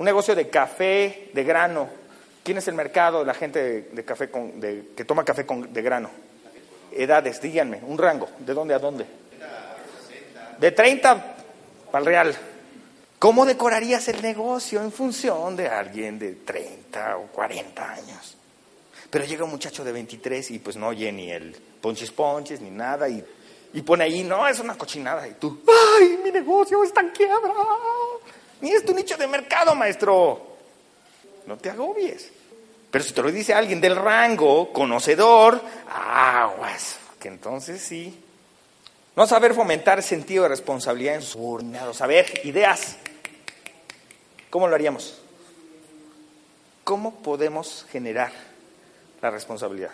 [0.00, 1.86] un negocio de café de grano.
[2.42, 5.70] ¿Quién es el mercado de la gente de, café con, de, que toma café con,
[5.70, 6.10] de grano?
[6.90, 8.26] Edades, díganme, un rango.
[8.38, 9.04] ¿De dónde a dónde?
[10.58, 11.36] De 30
[11.92, 12.34] al real.
[13.18, 18.38] ¿Cómo decorarías el negocio en función de alguien de 30 o 40 años?
[19.10, 22.70] Pero llega un muchacho de 23 y pues no oye ni el ponchis ponches ni
[22.70, 23.22] nada y
[23.72, 25.26] Y pone ahí, no, es una cochinada.
[25.28, 25.62] Y tú,
[25.98, 27.52] ay, mi negocio está en quiebra.
[28.60, 30.56] Ni es tu nicho de mercado, maestro.
[31.46, 32.30] No te agobies.
[32.90, 38.24] Pero si te lo dice alguien del rango, conocedor, aguas, que entonces sí.
[39.14, 42.00] No saber fomentar sentido de responsabilidad en sus subordinados.
[42.00, 42.96] A ver, ideas.
[44.50, 45.20] ¿Cómo lo haríamos?
[46.82, 48.32] ¿Cómo podemos generar
[49.22, 49.90] la responsabilidad?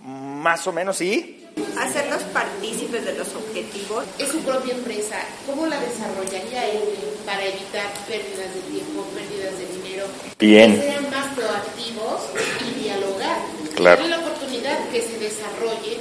[0.00, 1.43] Más o menos, ¿sí?
[1.78, 4.04] Hacerlos partícipes de los objetivos.
[4.18, 5.16] Es su propia empresa.
[5.46, 6.80] ¿Cómo la desarrollaría él
[7.26, 10.06] para evitar pérdidas de tiempo, pérdidas de dinero?
[10.38, 10.76] Bien.
[10.80, 12.20] Que sean más proactivos
[12.60, 13.38] y dialogar.
[13.74, 14.06] Claro.
[14.06, 15.98] La oportunidad que se desarrolle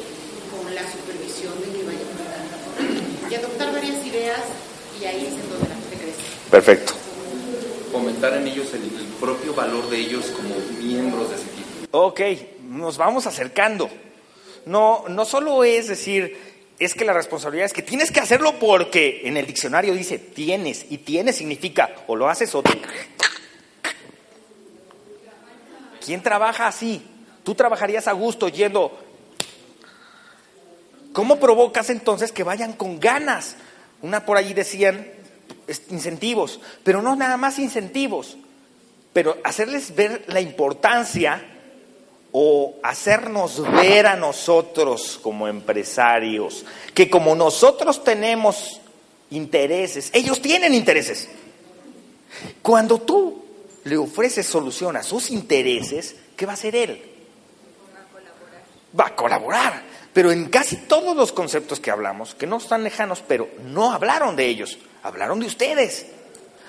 [0.52, 4.42] con la supervisión de que vaya a Y adoptar varias ideas
[5.02, 6.22] y ahí es en donde la gente crece.
[6.52, 6.94] Perfecto.
[7.92, 11.88] Fomentar en ellos el, el propio valor de ellos como miembros de ese equipo.
[11.92, 12.22] Ok,
[12.70, 13.90] nos vamos acercando.
[14.66, 16.38] No, no solo es decir,
[16.80, 20.86] es que la responsabilidad es que tienes que hacerlo porque en el diccionario dice tienes
[20.90, 22.82] y tienes significa o lo haces o te...
[26.06, 27.02] ¿Quién trabaja así?
[27.44, 29.00] Tú trabajarías a gusto yendo...
[31.14, 33.56] ¿Cómo provocas entonces que vayan con ganas?
[34.02, 35.08] Una por allí decían
[35.90, 38.38] incentivos, pero no nada más incentivos,
[39.14, 41.53] pero hacerles ver la importancia
[42.34, 48.82] o hacernos ver a nosotros como empresarios, que como nosotros tenemos
[49.30, 51.30] intereses, ellos tienen intereses.
[52.62, 53.46] Cuando tú
[53.84, 57.02] le ofreces solución a sus intereses, ¿qué va a hacer él?
[59.00, 59.84] Va a colaborar.
[60.12, 64.36] Pero en casi todos los conceptos que hablamos, que no están lejanos, pero no hablaron
[64.36, 66.08] de ellos, hablaron de ustedes.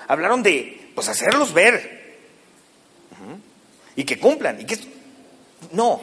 [0.07, 2.05] Hablaron de, pues, hacerlos ver.
[3.95, 4.61] Y que cumplan.
[4.61, 4.77] Y que
[5.71, 6.01] no,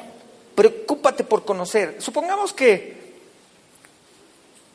[0.55, 1.97] preocúpate por conocer.
[2.01, 3.15] Supongamos que,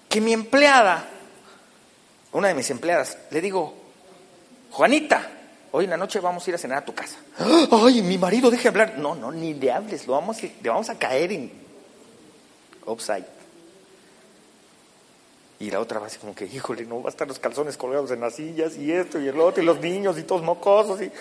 [0.10, 1.08] que mi empleada,
[2.32, 3.74] una de mis empleadas, le digo,
[4.72, 5.32] Juanita,
[5.72, 7.18] hoy en la noche vamos a ir a cenar a tu casa.
[7.72, 8.98] Ay, mi marido, deje hablar.
[8.98, 11.52] No, no, ni le hables, lo vamos, le vamos a caer en
[12.86, 13.38] upside.
[15.60, 18.12] Y la otra va así como que, híjole, no va a estar los calzones colgados
[18.12, 21.12] en las sillas y esto y el otro y los niños y todos mocosos y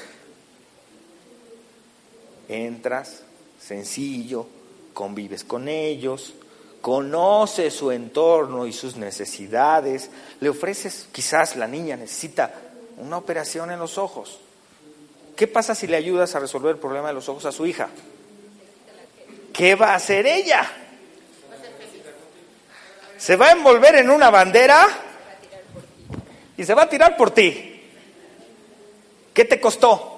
[2.48, 3.22] entras,
[3.60, 4.46] sencillo,
[4.92, 6.34] convives con ellos,
[6.80, 12.54] conoces su entorno y sus necesidades, le ofreces, quizás la niña necesita
[12.98, 14.38] una operación en los ojos.
[15.36, 17.88] ¿Qué pasa si le ayudas a resolver el problema de los ojos a su hija?
[19.52, 20.70] ¿Qué va a hacer ella?
[23.18, 24.86] Se va a envolver en una bandera
[26.56, 27.82] y se va a tirar por ti.
[29.34, 30.15] ¿Qué te costó?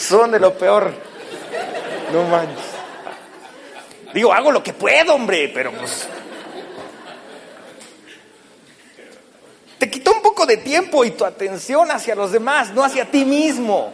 [0.00, 0.92] Son de lo peor.
[2.10, 2.64] No manches.
[4.14, 6.08] Digo, hago lo que puedo, hombre, pero pues.
[9.78, 13.24] Te quitó un poco de tiempo y tu atención hacia los demás, no hacia ti
[13.24, 13.92] mismo.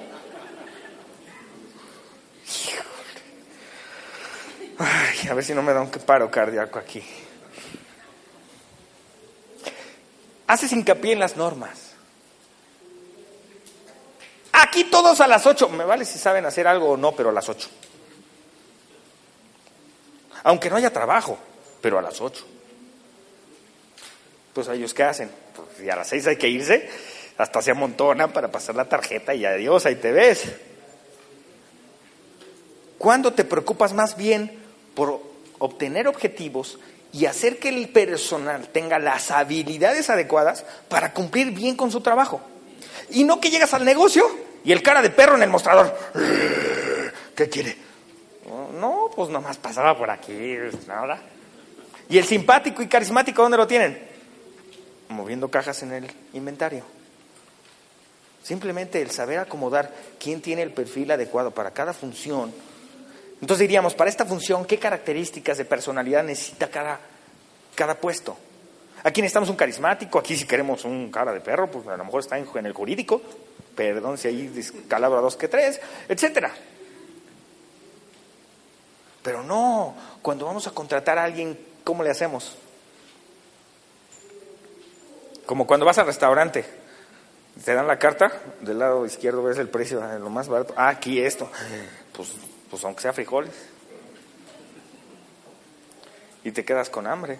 [4.78, 7.02] Ay, a ver si no me da un paro cardíaco aquí.
[10.46, 11.85] Haces hincapié en las normas.
[14.58, 15.68] Aquí todos a las 8.
[15.68, 17.68] Me vale si saben hacer algo o no, pero a las 8.
[20.44, 21.38] Aunque no haya trabajo,
[21.82, 22.46] pero a las 8.
[24.54, 25.30] Pues ellos qué hacen?
[25.54, 26.88] Pues a las 6 hay que irse,
[27.36, 30.44] hasta se amontonan para pasar la tarjeta y adiós, ahí te ves.
[32.96, 34.58] ¿Cuándo te preocupas más bien
[34.94, 35.20] por
[35.58, 36.78] obtener objetivos
[37.12, 42.40] y hacer que el personal tenga las habilidades adecuadas para cumplir bien con su trabajo?
[43.10, 44.24] Y no que llegas al negocio
[44.64, 45.96] y el cara de perro en el mostrador.
[47.34, 47.76] ¿Qué quiere?
[48.78, 51.20] No, pues nomás pasaba por aquí, nada.
[52.08, 53.98] ¿Y el simpático y carismático dónde lo tienen?
[55.08, 56.84] Moviendo cajas en el inventario.
[58.42, 62.52] Simplemente el saber acomodar quién tiene el perfil adecuado para cada función.
[63.40, 67.00] Entonces diríamos, para esta función, ¿qué características de personalidad necesita cada,
[67.74, 68.36] cada puesto?
[69.06, 72.22] Aquí necesitamos un carismático, aquí si queremos un cara de perro, pues a lo mejor
[72.22, 73.22] está en, el jurídico,
[73.76, 76.52] perdón si ahí descalabra dos que tres, etcétera.
[79.22, 82.58] Pero no, cuando vamos a contratar a alguien, ¿cómo le hacemos?
[85.46, 86.64] Como cuando vas al restaurante,
[87.64, 90.88] te dan la carta, del lado izquierdo ves el precio, ah, lo más barato, ah,
[90.88, 91.48] aquí esto,
[92.12, 92.32] pues,
[92.68, 93.54] pues aunque sea frijoles.
[96.42, 97.38] Y te quedas con hambre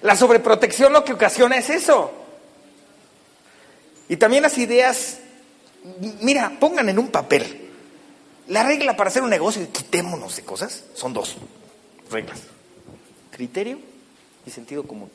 [0.00, 2.10] La sobreprotección lo que ocasiona es eso.
[4.08, 5.18] Y también las ideas,
[6.20, 7.70] mira, pongan en un papel.
[8.48, 11.36] La regla para hacer un negocio y quitémonos de cosas son dos
[12.10, 12.40] reglas.
[13.30, 13.78] Criterio
[14.46, 15.10] y sentido común.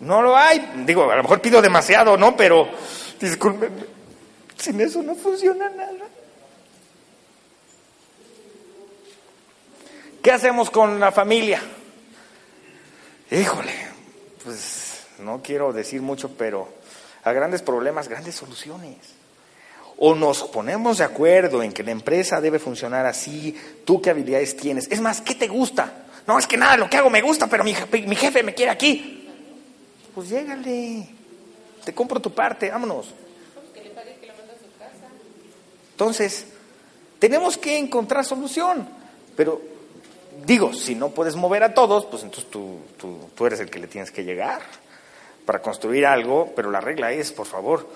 [0.00, 0.84] No lo hay.
[0.86, 2.36] Digo, a lo mejor pido demasiado, ¿no?
[2.36, 2.68] Pero,
[3.20, 3.84] discúlpenme,
[4.56, 6.08] sin eso no funciona nada.
[10.22, 11.60] ¿Qué hacemos con la familia?
[13.30, 13.72] Híjole,
[14.44, 16.68] pues no quiero decir mucho, pero
[17.24, 18.96] a grandes problemas, grandes soluciones.
[19.98, 24.56] O nos ponemos de acuerdo en que la empresa debe funcionar así, tú qué habilidades
[24.56, 24.88] tienes.
[24.90, 26.06] Es más, ¿qué te gusta?
[26.26, 27.74] No, es que nada, lo que hago me gusta, pero mi,
[28.06, 29.28] mi jefe me quiere aquí.
[30.14, 31.08] Pues llégale,
[31.84, 33.14] te compro tu parte, vámonos.
[35.92, 36.46] Entonces,
[37.18, 38.88] tenemos que encontrar solución,
[39.36, 39.60] pero
[40.44, 42.80] digo, si no puedes mover a todos, pues entonces tú,
[43.46, 44.60] eres el que le tienes que llegar
[45.44, 47.88] para construir algo, pero la regla es, por favor,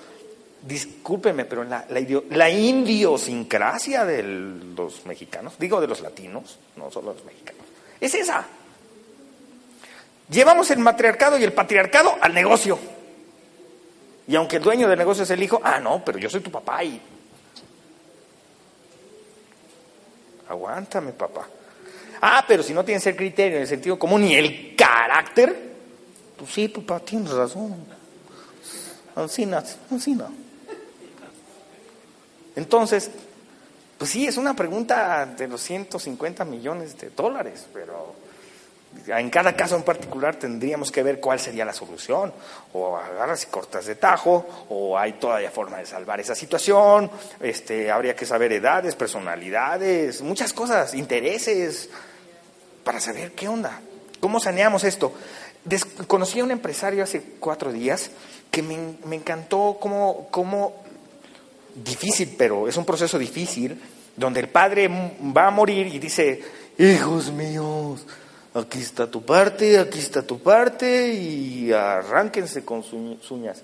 [0.61, 7.13] discúlpeme, pero la, la, la idiosincrasia de los mexicanos, digo de los latinos, no solo
[7.13, 7.63] los mexicanos,
[7.99, 8.45] es esa.
[10.29, 12.79] Llevamos el matriarcado y el patriarcado al negocio.
[14.27, 16.49] Y aunque el dueño del negocio es el hijo, ah, no, pero yo soy tu
[16.49, 16.99] papá y...
[20.47, 21.47] Aguántame, papá.
[22.25, 25.73] Ah, pero si no tienes el criterio, en el sentido común ni el carácter,
[26.37, 27.75] pues sí, papá, tienes razón.
[29.13, 29.61] Ancina.
[32.55, 33.11] Entonces,
[33.97, 38.15] pues sí, es una pregunta de los 150 millones de dólares, pero
[39.05, 42.31] en cada caso en particular tendríamos que ver cuál sería la solución.
[42.71, 47.11] O agarras y cortas de tajo, o hay todavía forma de salvar esa situación.
[47.41, 51.89] Este, habría que saber edades, personalidades, muchas cosas, intereses,
[52.83, 53.81] para saber qué onda.
[54.19, 55.13] ¿Cómo saneamos esto?
[56.07, 58.11] conocí a un empresario hace cuatro días
[58.51, 60.83] que me, me encantó cómo, cómo
[61.73, 63.81] difícil, pero es un proceso difícil,
[64.15, 64.89] donde el padre
[65.35, 66.41] va a morir y dice,
[66.77, 68.05] hijos míos,
[68.53, 73.63] aquí está tu parte, aquí está tu parte y arránquense con sus uñas.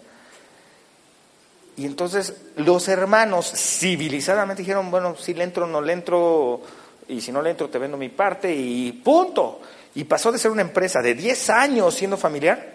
[1.78, 6.62] Y entonces los hermanos civilizadamente dijeron, bueno, si le entro, no le entro,
[7.10, 9.62] y si no le entro, te vendo mi parte y punto.
[9.95, 12.74] Y pasó de ser una empresa de 10 años siendo familiar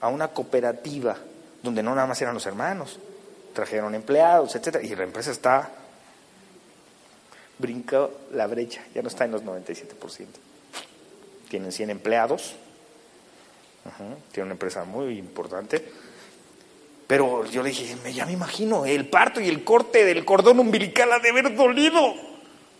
[0.00, 1.16] a una cooperativa
[1.62, 2.98] donde no nada más eran los hermanos,
[3.52, 5.70] trajeron empleados, etcétera, y la empresa está
[7.58, 10.26] brincó la brecha, ya no está en los 97%
[11.48, 12.54] tienen 100 empleados,
[14.32, 15.84] tiene una empresa muy importante.
[17.06, 21.12] Pero yo le dije, ya me imagino, el parto y el corte del cordón umbilical
[21.12, 22.14] ha de haber dolido.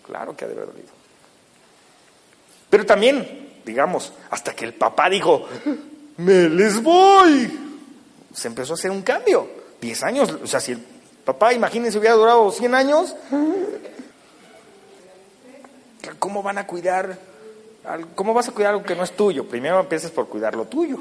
[0.07, 0.89] Claro que ha de haber dolido.
[2.71, 5.47] Pero también, digamos, hasta que el papá dijo,
[6.19, 7.59] me les voy,
[8.33, 9.67] se empezó a hacer un cambio.
[9.81, 10.79] 10 años, o sea, si el
[11.25, 13.15] papá, imagínense, hubiera durado 100 años,
[16.19, 17.19] ¿cómo van a cuidar
[18.15, 19.47] ¿Cómo vas a cuidar algo que no es tuyo?
[19.47, 20.99] Primero empiezas por cuidar lo tuyo.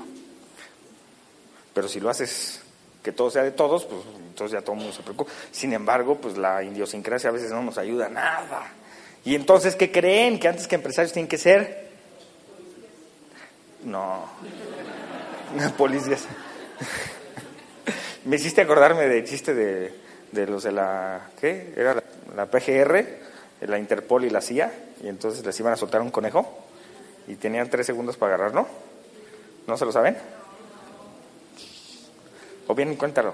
[1.73, 2.61] Pero si lo haces
[3.01, 5.31] que todo sea de todos, pues entonces ya todo el mundo se preocupa.
[5.51, 8.71] Sin embargo, pues la idiosincrasia a veces no nos ayuda nada.
[9.25, 10.39] Y entonces, ¿qué creen?
[10.39, 11.89] ¿Que antes que empresarios tienen que ser?
[13.83, 14.25] No.
[15.77, 16.25] Policías.
[18.25, 19.93] Me hiciste acordarme del chiste de,
[20.31, 21.29] de los de la...
[21.39, 21.73] ¿Qué?
[21.75, 22.03] Era la,
[22.35, 23.03] la PGR,
[23.61, 24.71] la Interpol y la CIA,
[25.03, 26.65] y entonces les iban a soltar un conejo
[27.27, 28.67] y tenían tres segundos para agarrarlo.
[29.67, 30.17] ¿No se lo saben?
[32.67, 33.33] O bien, cuéntalo.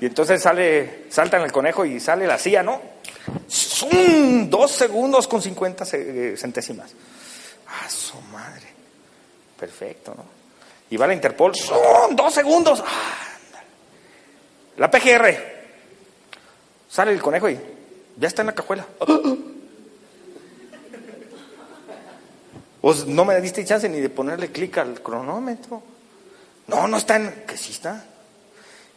[0.00, 2.80] Y entonces sale, saltan el conejo y sale la silla, ¿no?
[3.48, 4.50] ¡Zum!
[4.50, 6.92] Dos segundos con 50 eh, centésimas.
[7.68, 8.66] ¡Ah, su madre!
[9.58, 10.24] Perfecto, ¿no?
[10.90, 12.14] Y va la Interpol, ¡Zum!
[12.14, 12.82] Dos segundos.
[12.86, 13.14] ¡Ah,
[14.76, 15.56] La PGR.
[16.88, 17.58] Sale el conejo y
[18.16, 18.86] ya está en la cajuela.
[22.80, 25.82] Pues no me diste chance ni de ponerle clic al cronómetro.
[26.68, 27.44] No, no está en...
[27.46, 28.04] Que sí está.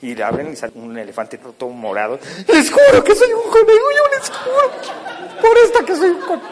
[0.02, 2.20] Y le abren y sale un elefante todo morado.
[2.48, 5.42] Les juro que soy un conejo, yo les juro.
[5.42, 6.48] Por esta que soy un conejo.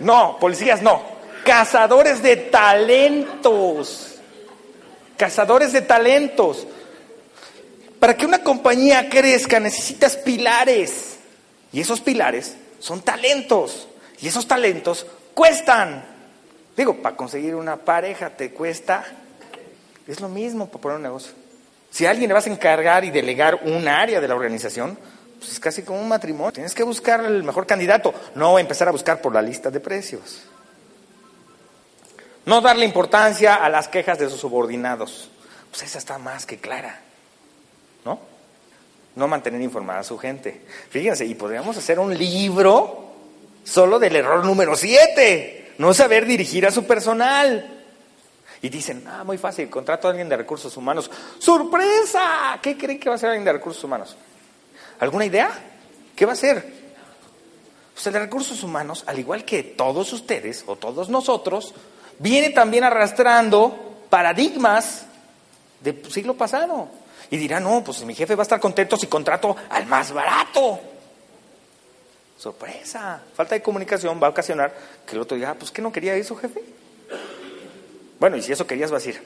[0.00, 1.02] No, policías no.
[1.44, 4.16] Cazadores de talentos.
[5.16, 6.66] Cazadores de talentos.
[7.98, 11.18] Para que una compañía crezca necesitas pilares.
[11.72, 13.88] Y esos pilares son talentos.
[14.20, 16.04] Y esos talentos cuestan.
[16.76, 19.04] Digo, para conseguir una pareja te cuesta.
[20.10, 21.30] Es lo mismo para poner un negocio.
[21.88, 24.98] Si a alguien le vas a encargar y delegar un área de la organización,
[25.38, 26.50] pues es casi como un matrimonio.
[26.50, 30.42] Tienes que buscar el mejor candidato, no empezar a buscar por la lista de precios.
[32.44, 35.30] No darle importancia a las quejas de sus subordinados.
[35.70, 36.98] Pues esa está más que clara.
[38.04, 38.18] ¿No?
[39.14, 40.60] No mantener informada a su gente.
[40.90, 43.12] Fíjense, y podríamos hacer un libro
[43.62, 45.74] solo del error número 7.
[45.78, 47.79] No saber dirigir a su personal.
[48.62, 51.10] Y dicen, ah, muy fácil, contrato a alguien de recursos humanos.
[51.38, 52.58] ¡Sorpresa!
[52.60, 54.16] ¿Qué creen que va a ser alguien de recursos humanos?
[54.98, 55.50] ¿Alguna idea?
[56.14, 56.80] ¿Qué va a ser?
[57.94, 61.74] Pues el de recursos humanos, al igual que todos ustedes o todos nosotros,
[62.18, 65.06] viene también arrastrando paradigmas
[65.80, 66.88] del siglo pasado.
[67.30, 70.80] Y dirá, no, pues mi jefe va a estar contento si contrato al más barato.
[72.36, 73.22] Sorpresa.
[73.34, 74.74] Falta de comunicación va a ocasionar
[75.06, 76.62] que el otro diga, ah, pues que no quería eso, jefe.
[78.20, 79.20] Bueno, y si eso querías, va a decir,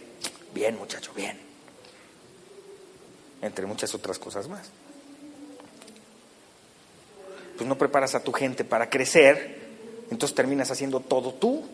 [0.54, 1.38] bien, muchacho, bien.
[3.42, 4.70] Entre muchas otras cosas más
[7.56, 9.58] pues no preparas a tu gente para crecer,
[10.10, 11.64] entonces terminas haciendo todo tú.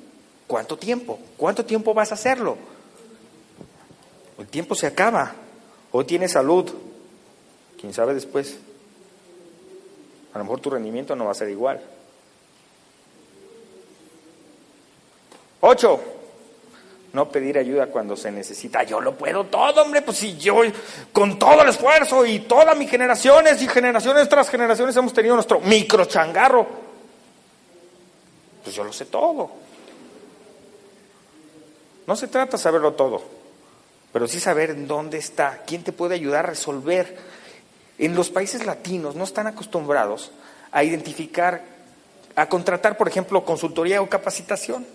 [0.46, 1.18] ¿Cuánto tiempo?
[1.36, 2.56] ¿Cuánto tiempo vas a hacerlo?
[4.38, 5.32] El tiempo se acaba.
[5.92, 6.70] Hoy tienes salud.
[7.80, 8.58] ¿Quién sabe después?
[10.34, 11.80] A lo mejor tu rendimiento no va a ser igual.
[15.60, 16.00] Ocho,
[17.12, 18.84] no pedir ayuda cuando se necesita.
[18.84, 20.02] Yo lo puedo todo, hombre.
[20.02, 20.62] Pues si yo,
[21.12, 25.60] con todo el esfuerzo y todas mis generaciones y generaciones tras generaciones hemos tenido nuestro
[25.60, 26.66] microchangarro.
[28.62, 29.50] Pues yo lo sé todo.
[32.06, 33.22] No se trata de saberlo todo,
[34.12, 37.16] pero sí saber en dónde está, quién te puede ayudar a resolver.
[37.98, 40.32] En los países latinos no están acostumbrados
[40.72, 41.62] a identificar,
[42.34, 44.86] a contratar, por ejemplo, consultoría o capacitación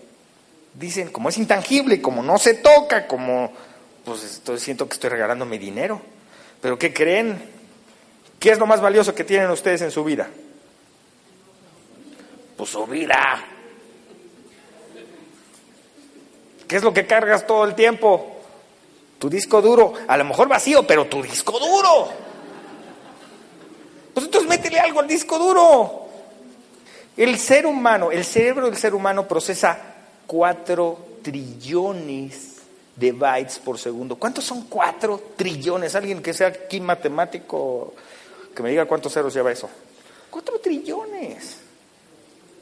[0.78, 3.52] dicen, como es intangible, como no se toca, como,
[4.04, 6.00] pues estoy, siento que estoy regalando mi dinero.
[6.60, 7.50] Pero ¿qué creen?
[8.38, 10.28] ¿Qué es lo más valioso que tienen ustedes en su vida?
[12.56, 13.44] Pues su vida.
[16.68, 18.34] ¿Qué es lo que cargas todo el tiempo?
[19.18, 22.08] Tu disco duro, a lo mejor vacío, pero tu disco duro.
[24.12, 26.08] Pues entonces métele algo al disco duro.
[27.16, 29.95] El ser humano, el cerebro del ser humano procesa
[30.26, 32.56] 4 trillones
[32.94, 34.16] de bytes por segundo.
[34.16, 35.94] ¿Cuántos son 4 trillones?
[35.94, 37.94] Alguien que sea aquí matemático,
[38.54, 39.68] que me diga cuántos ceros lleva eso.
[40.30, 41.58] 4 trillones.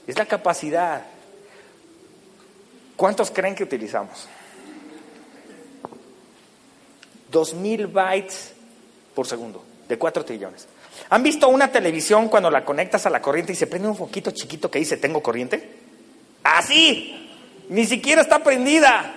[0.06, 1.04] Es la capacidad.
[2.96, 4.28] ¿Cuántos creen que utilizamos?
[7.30, 8.52] 2000 bytes
[9.14, 10.68] por segundo, de 4 trillones.
[11.10, 14.30] ¿Han visto una televisión cuando la conectas a la corriente y se prende un foquito
[14.30, 15.70] chiquito que dice tengo corriente?
[16.44, 17.23] Así.
[17.68, 19.14] Ni siquiera está prendida.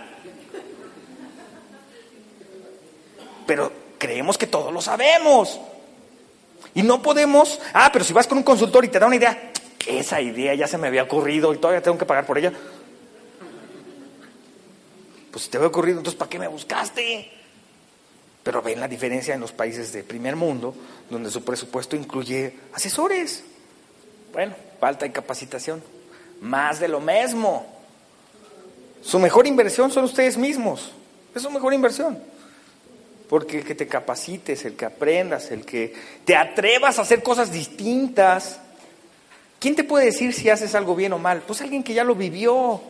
[3.46, 5.60] Pero creemos que todos lo sabemos.
[6.74, 9.52] Y no podemos, ah, pero si vas con un consultor y te da una idea,
[9.88, 12.54] esa idea ya se me había ocurrido y todavía tengo que pagar por ella.
[15.32, 17.32] Pues si te había ocurrido, entonces ¿para qué me buscaste?
[18.44, 20.74] Pero ven la diferencia en los países de primer mundo,
[21.10, 23.44] donde su presupuesto incluye asesores.
[24.32, 25.84] Bueno, falta de capacitación.
[26.42, 27.77] Más de lo mismo.
[29.02, 30.92] Su mejor inversión son ustedes mismos.
[31.34, 32.20] Es su mejor inversión.
[33.30, 35.94] Porque el que te capacites, el que aprendas, el que
[36.26, 38.60] te atrevas a hacer cosas distintas.
[39.60, 41.42] ¿Quién te puede decir si haces algo bien o mal?
[41.46, 42.82] Pues alguien que ya lo vivió.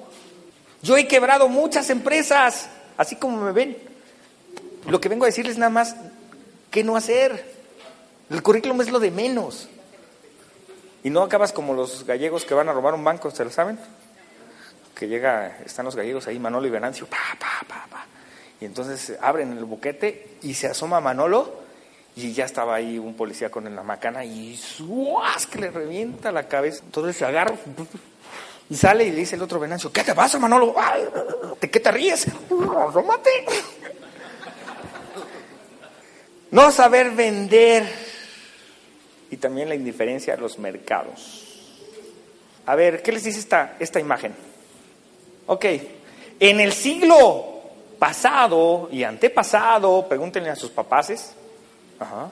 [0.82, 3.78] Yo he quebrado muchas empresas, así como me ven.
[4.88, 5.95] Lo que vengo a decirles nada más,
[6.72, 7.55] ¿qué no hacer?
[8.30, 9.68] El currículum es lo de menos.
[11.03, 13.80] Y no acabas como los gallegos que van a robar un banco, ¿se lo saben?
[14.98, 18.06] Que llega, están los gallegos ahí, Manolo y Venancio, pa, pa, pa, pa.
[18.60, 21.62] Y entonces abren el buquete y se asoma Manolo
[22.16, 25.45] y ya estaba ahí un policía con la macana y ¡suas!
[25.45, 26.84] que le revienta la cabeza.
[26.84, 27.56] Entonces se agarra
[28.70, 30.74] y sale y le dice el otro Venancio, ¿qué te pasa Manolo?
[31.62, 32.26] ¿De qué te ríes?
[32.50, 33.45] ¡Rómate!
[36.50, 37.88] No saber vender
[39.30, 41.43] y también la indiferencia a los mercados.
[42.66, 44.34] A ver, ¿qué les dice esta, esta imagen?
[45.48, 45.66] Ok,
[46.39, 47.62] en el siglo
[47.98, 51.34] pasado y antepasado, pregúntenle a sus papaces,
[52.00, 52.30] ajá,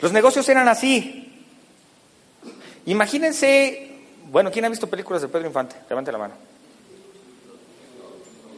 [0.00, 1.44] los negocios eran así.
[2.86, 3.90] Imagínense,
[4.30, 5.76] bueno, ¿quién ha visto películas de Pedro Infante?
[5.88, 6.34] Levante la mano.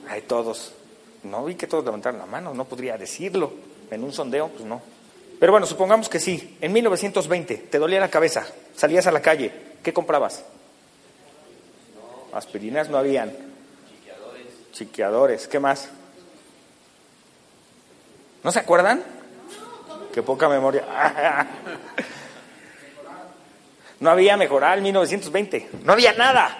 [0.08, 0.72] Hay todos.
[1.22, 3.52] No vi que todos levantaran la mano, no podría decirlo.
[3.90, 4.82] En un sondeo, pues no.
[5.38, 6.56] Pero bueno, supongamos que sí.
[6.60, 9.52] En 1920 te dolía la cabeza, salías a la calle,
[9.82, 10.44] ¿qué comprabas?
[12.32, 13.47] Aspirinas no habían.
[14.78, 15.48] Chiqueadores.
[15.48, 15.88] ¿qué más?
[18.44, 19.02] ¿No se acuerdan?
[20.14, 20.84] Qué poca memoria.
[24.00, 25.70] No había mejorar en 1920.
[25.82, 26.56] No había nada.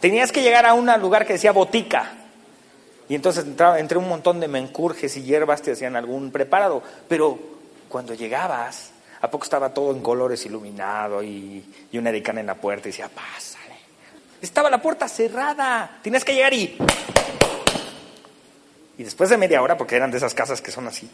[0.00, 2.14] Tenías que llegar a un lugar que decía botica.
[3.08, 6.82] Y entonces entraba, entre un montón de mencurjes y hierbas te hacían algún preparado.
[7.06, 7.38] Pero
[7.88, 12.56] cuando llegabas, ¿a poco estaba todo en colores iluminado y, y una decana en la
[12.56, 13.76] puerta y decía, pásale?
[14.42, 16.00] Estaba la puerta cerrada.
[16.02, 16.76] Tenías que llegar y...
[18.98, 21.08] Y después de media hora, porque eran de esas casas que son así,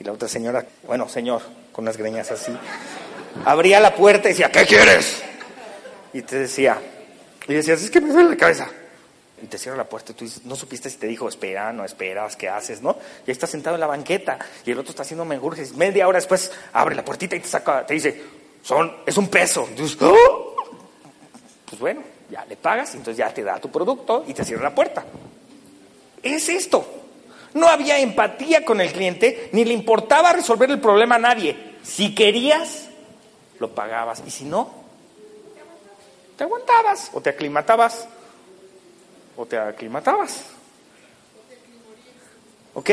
[0.00, 2.52] y la otra señora, bueno, señor, con las greñas así,
[3.44, 5.22] abría la puerta y decía, ¿qué quieres?
[6.12, 6.80] Y te decía,
[7.46, 8.68] y decías, es que me duele la cabeza.
[9.42, 12.36] Y te cierra la puerta y tú no supiste si te dijo, espera, no esperas,
[12.36, 12.96] ¿qué haces, no?
[13.26, 15.74] Y ahí estás sentado en la banqueta y el otro está haciendo menjurjes.
[15.74, 18.22] Media hora después abre la puertita y te saca, te dice,
[18.62, 19.68] son, es un peso.
[19.76, 20.54] Y dices, "Oh".
[21.68, 24.74] Pues bueno, ya le pagas entonces ya te da tu producto y te cierra la
[24.74, 25.04] puerta.
[26.34, 26.84] Es esto.
[27.54, 31.56] No había empatía con el cliente, ni le importaba resolver el problema a nadie.
[31.82, 32.88] Si querías,
[33.58, 34.22] lo pagabas.
[34.26, 34.70] Y si no,
[36.36, 38.08] te aguantabas o te aclimatabas.
[39.36, 40.44] O te aclimatabas.
[42.74, 42.90] ¿Ok?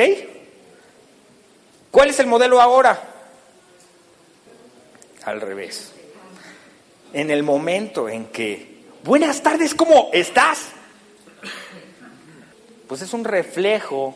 [1.92, 3.02] ¿Cuál es el modelo ahora?
[5.26, 5.92] Al revés.
[7.12, 10.70] En el momento en que, buenas tardes, ¿cómo estás?
[12.88, 14.16] Pues es un reflejo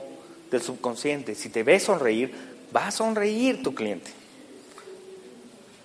[0.52, 1.36] del subconsciente.
[1.36, 2.34] Si te ves sonreír,
[2.76, 4.12] va a sonreír tu cliente.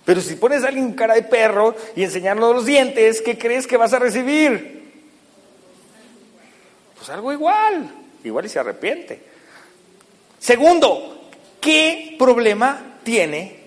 [0.04, 3.76] Pero si pones a alguien cara de perro y enseñarle los dientes, ¿qué crees que
[3.76, 4.82] vas a recibir?
[6.96, 7.90] Pues algo igual.
[8.24, 9.22] Igual y se arrepiente.
[10.38, 11.30] Segundo,
[11.60, 13.60] ¿qué problema tiene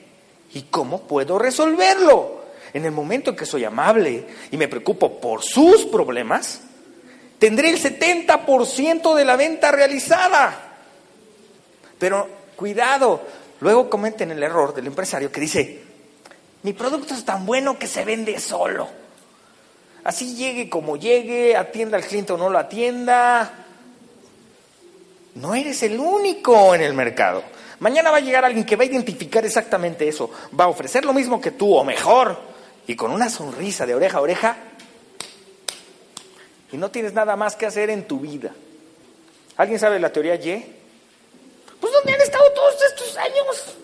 [0.53, 2.43] y cómo puedo resolverlo?
[2.73, 6.61] En el momento en que soy amable y me preocupo por sus problemas,
[7.39, 10.73] tendré el 70% de la venta realizada.
[11.97, 13.21] Pero cuidado,
[13.59, 15.83] luego cometen el error del empresario que dice,
[16.63, 18.87] mi producto es tan bueno que se vende solo.
[20.03, 23.65] Así llegue como llegue, atienda al cliente o no lo atienda.
[25.35, 27.43] No eres el único en el mercado.
[27.79, 30.29] Mañana va a llegar alguien que va a identificar exactamente eso.
[30.57, 32.39] Va a ofrecer lo mismo que tú o mejor.
[32.87, 34.57] Y con una sonrisa de oreja a oreja.
[36.71, 38.51] Y no tienes nada más que hacer en tu vida.
[39.57, 40.65] ¿Alguien sabe la teoría Y?
[41.79, 43.77] Pues ¿dónde han estado todos estos años?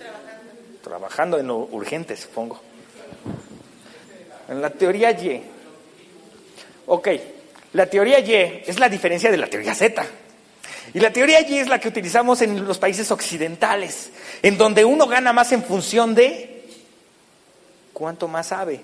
[0.83, 2.59] Trabajando en lo urgente, supongo.
[4.49, 5.43] En la teoría Y.
[6.87, 7.07] Ok,
[7.73, 10.05] la teoría Y es la diferencia de la teoría Z.
[10.93, 14.11] Y la teoría Y es la que utilizamos en los países occidentales,
[14.41, 16.65] en donde uno gana más en función de
[17.93, 18.81] cuánto más sabe.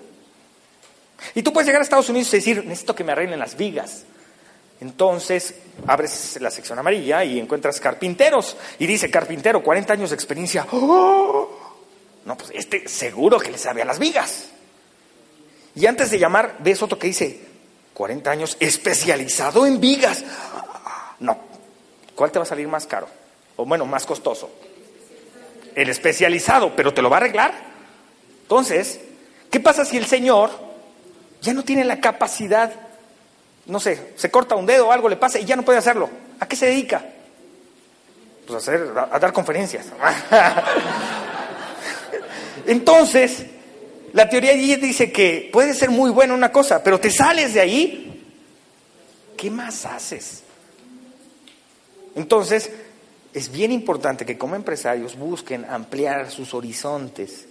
[1.34, 4.04] Y tú puedes llegar a Estados Unidos y decir, necesito que me arreglen las vigas.
[4.80, 5.54] Entonces
[5.86, 8.56] abres la sección amarilla y encuentras carpinteros.
[8.78, 10.66] Y dice, carpintero, 40 años de experiencia.
[10.72, 11.48] ¡Oh!
[12.24, 14.50] No, pues este seguro que le sabe a las vigas.
[15.74, 17.40] Y antes de llamar, ves otro que dice,
[17.94, 20.24] 40 años especializado en vigas.
[21.20, 21.38] No,
[22.14, 23.08] ¿cuál te va a salir más caro?
[23.56, 24.50] O bueno, más costoso.
[25.74, 27.54] El especializado, pero te lo va a arreglar.
[28.42, 29.00] Entonces,
[29.50, 30.67] ¿qué pasa si el señor
[31.40, 32.72] ya no tiene la capacidad,
[33.66, 36.08] no sé, se corta un dedo o algo le pasa y ya no puede hacerlo?
[36.40, 37.04] ¿A qué se dedica?
[38.46, 39.86] Pues a, hacer, a dar conferencias.
[42.66, 43.44] Entonces,
[44.12, 48.24] la teoría dice que puede ser muy buena una cosa, pero te sales de ahí,
[49.36, 50.42] ¿qué más haces?
[52.14, 52.70] Entonces,
[53.32, 57.46] es bien importante que como empresarios busquen ampliar sus horizontes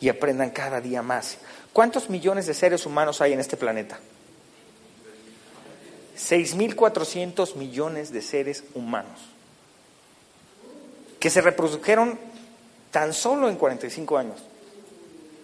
[0.00, 1.38] y aprendan cada día más.
[1.76, 3.98] ¿Cuántos millones de seres humanos hay en este planeta?
[6.18, 9.20] 6.400 millones de seres humanos
[11.20, 12.18] que se reprodujeron
[12.90, 14.42] tan solo en 45 años.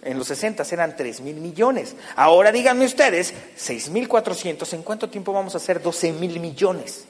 [0.01, 1.95] En los 60 eran 3 mil millones.
[2.15, 7.05] Ahora díganme ustedes, 6.400, ¿en cuánto tiempo vamos a hacer 12 mil millones?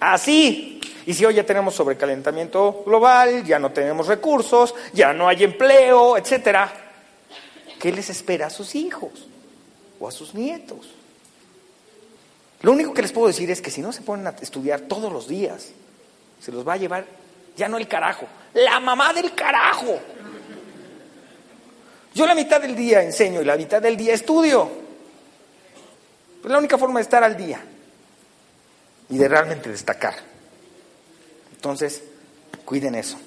[0.00, 0.80] Así.
[1.06, 6.16] Y si hoy ya tenemos sobrecalentamiento global, ya no tenemos recursos, ya no hay empleo,
[6.16, 6.72] etcétera,
[7.78, 9.10] ¿qué les espera a sus hijos
[9.98, 10.94] o a sus nietos?
[12.62, 15.12] Lo único que les puedo decir es que si no se ponen a estudiar todos
[15.12, 15.70] los días,
[16.40, 17.06] se los va a llevar
[17.56, 19.98] ya no el carajo, la mamá del carajo.
[22.14, 24.70] Yo la mitad del día enseño y la mitad del día estudio.
[26.44, 27.62] Es la única forma de estar al día
[29.10, 30.14] y de realmente destacar.
[31.52, 32.02] Entonces,
[32.64, 33.18] cuiden eso.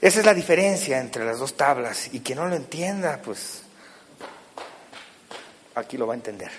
[0.00, 3.62] Esa es la diferencia entre las dos tablas y quien no lo entienda, pues
[5.74, 6.50] aquí lo va a entender.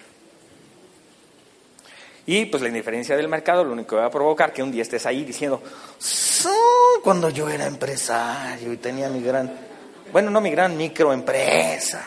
[2.26, 4.82] Y pues la indiferencia del mercado lo único que va a provocar que un día
[4.82, 5.62] estés ahí diciendo,
[7.04, 9.54] cuando yo era empresario y tenía mi gran,
[10.12, 12.04] bueno, no mi gran microempresa.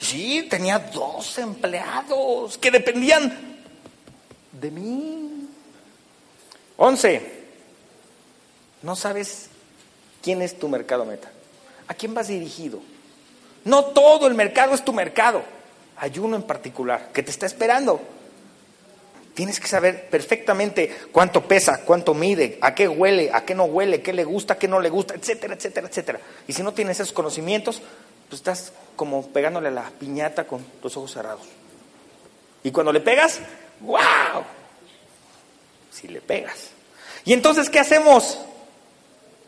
[0.00, 3.47] Sí, tenía dos empleados que dependían
[4.52, 5.48] de mí.
[6.76, 7.20] Once,
[8.82, 9.48] no sabes
[10.22, 11.30] quién es tu mercado meta.
[11.88, 12.80] ¿A quién vas dirigido?
[13.64, 15.42] No todo el mercado es tu mercado.
[15.96, 18.00] Hay uno en particular que te está esperando.
[19.34, 24.02] Tienes que saber perfectamente cuánto pesa, cuánto mide, a qué huele, a qué no huele,
[24.02, 26.20] qué le gusta, qué no le gusta, etcétera, etcétera, etcétera.
[26.46, 27.80] Y si no tienes esos conocimientos,
[28.28, 31.46] pues estás como pegándole a la piñata con los ojos cerrados.
[32.64, 33.40] Y cuando le pegas,
[33.80, 34.44] ¡wow!
[35.90, 36.70] Si le pegas.
[37.24, 38.38] Y entonces, ¿qué hacemos?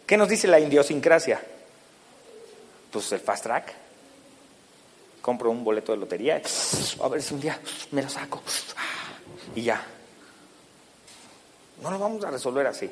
[0.06, 1.40] ¿Qué nos dice la idiosincrasia?
[2.90, 3.74] Pues el fast track.
[5.22, 6.40] Compro un boleto de lotería,
[7.02, 7.60] a ver si un día
[7.90, 8.42] me lo saco
[9.54, 9.84] y ya.
[11.82, 12.90] No lo vamos a resolver así.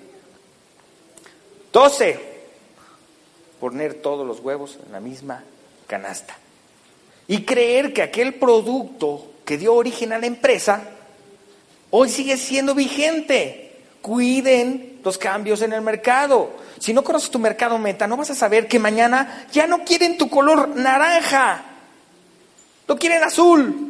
[1.72, 2.38] 12.
[3.60, 5.44] Poner todos los huevos en la misma
[5.86, 6.36] canasta.
[7.26, 10.82] Y creer que aquel producto que dio origen a la empresa
[11.90, 13.64] hoy sigue siendo vigente.
[14.02, 16.50] Cuiden los cambios en el mercado.
[16.78, 20.16] Si no conoces tu mercado meta, no vas a saber que mañana ya no quieren
[20.16, 21.64] tu color naranja.
[22.86, 23.88] Lo quieren azul.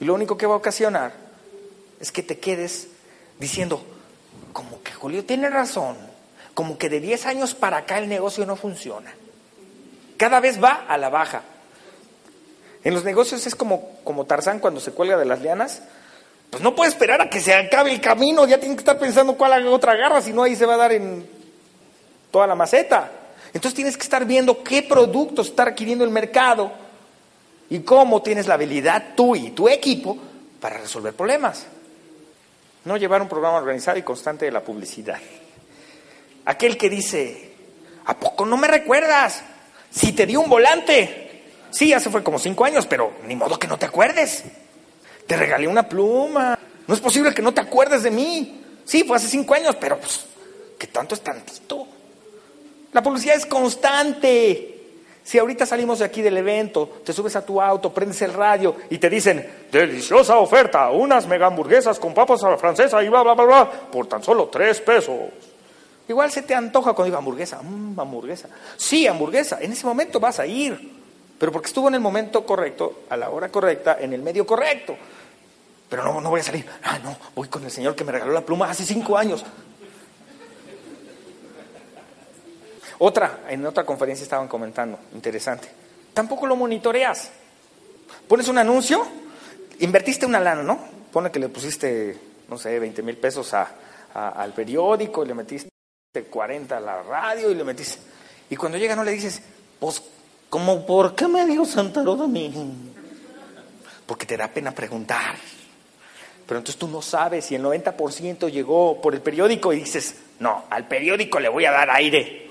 [0.00, 1.12] Y lo único que va a ocasionar
[2.00, 2.88] es que te quedes
[3.38, 3.84] diciendo,
[4.52, 5.96] como que Julio tiene razón,
[6.54, 9.12] como que de 10 años para acá el negocio no funciona.
[10.16, 11.42] Cada vez va a la baja.
[12.82, 15.82] En los negocios es como, como Tarzán cuando se cuelga de las lianas.
[16.50, 19.36] Pues no puede esperar a que se acabe el camino, ya tiene que estar pensando
[19.36, 21.28] cuál otra garra, si no ahí se va a dar en
[22.30, 23.10] toda la maceta.
[23.52, 26.72] Entonces tienes que estar viendo qué productos está adquiriendo el mercado
[27.68, 30.18] y cómo tienes la habilidad tú y tu equipo
[30.60, 31.66] para resolver problemas.
[32.84, 35.18] No llevar un programa organizado y constante de la publicidad.
[36.46, 37.52] Aquel que dice,
[38.06, 39.42] ¿a poco no me recuerdas?
[39.90, 41.29] Si te di un volante.
[41.70, 44.44] Sí, hace fue como cinco años, pero ni modo que no te acuerdes.
[45.26, 46.58] Te regalé una pluma.
[46.86, 48.64] No es posible que no te acuerdes de mí.
[48.84, 50.24] Sí, fue hace cinco años, pero pues,
[50.78, 51.86] ¿qué tanto es tantito?
[52.92, 54.76] La publicidad es constante.
[55.22, 58.74] Si ahorita salimos de aquí del evento, te subes a tu auto, prendes el radio
[58.88, 63.22] y te dicen, deliciosa oferta, unas mega hamburguesas con papas a la francesa y bla,
[63.22, 65.16] bla, bla, bla, por tan solo tres pesos.
[66.08, 68.48] Igual se te antoja cuando digo hamburguesa, mmm, hamburguesa.
[68.76, 70.99] Sí, hamburguesa, en ese momento vas a ir,
[71.40, 74.94] pero porque estuvo en el momento correcto, a la hora correcta, en el medio correcto.
[75.88, 78.30] Pero no, no voy a salir, ah, no, voy con el señor que me regaló
[78.30, 79.42] la pluma hace cinco años.
[82.98, 85.70] Otra, en otra conferencia estaban comentando, interesante.
[86.12, 87.30] Tampoco lo monitoreas.
[88.28, 89.02] Pones un anuncio,
[89.78, 90.78] invertiste una lana, ¿no?
[91.10, 92.20] Pone que le pusiste,
[92.50, 93.66] no sé, 20 mil pesos a,
[94.12, 95.70] al periódico, y le metiste
[96.28, 97.98] 40 a la radio y le metiste.
[98.50, 99.40] Y cuando llega no le dices,
[99.78, 100.02] pues,
[100.50, 102.52] como, ¿por qué me dio Santa Rosa a mí?
[104.04, 105.36] Porque te da pena preguntar.
[106.46, 110.64] Pero entonces tú no sabes si el 90% llegó por el periódico y dices, no,
[110.68, 112.50] al periódico le voy a dar aire.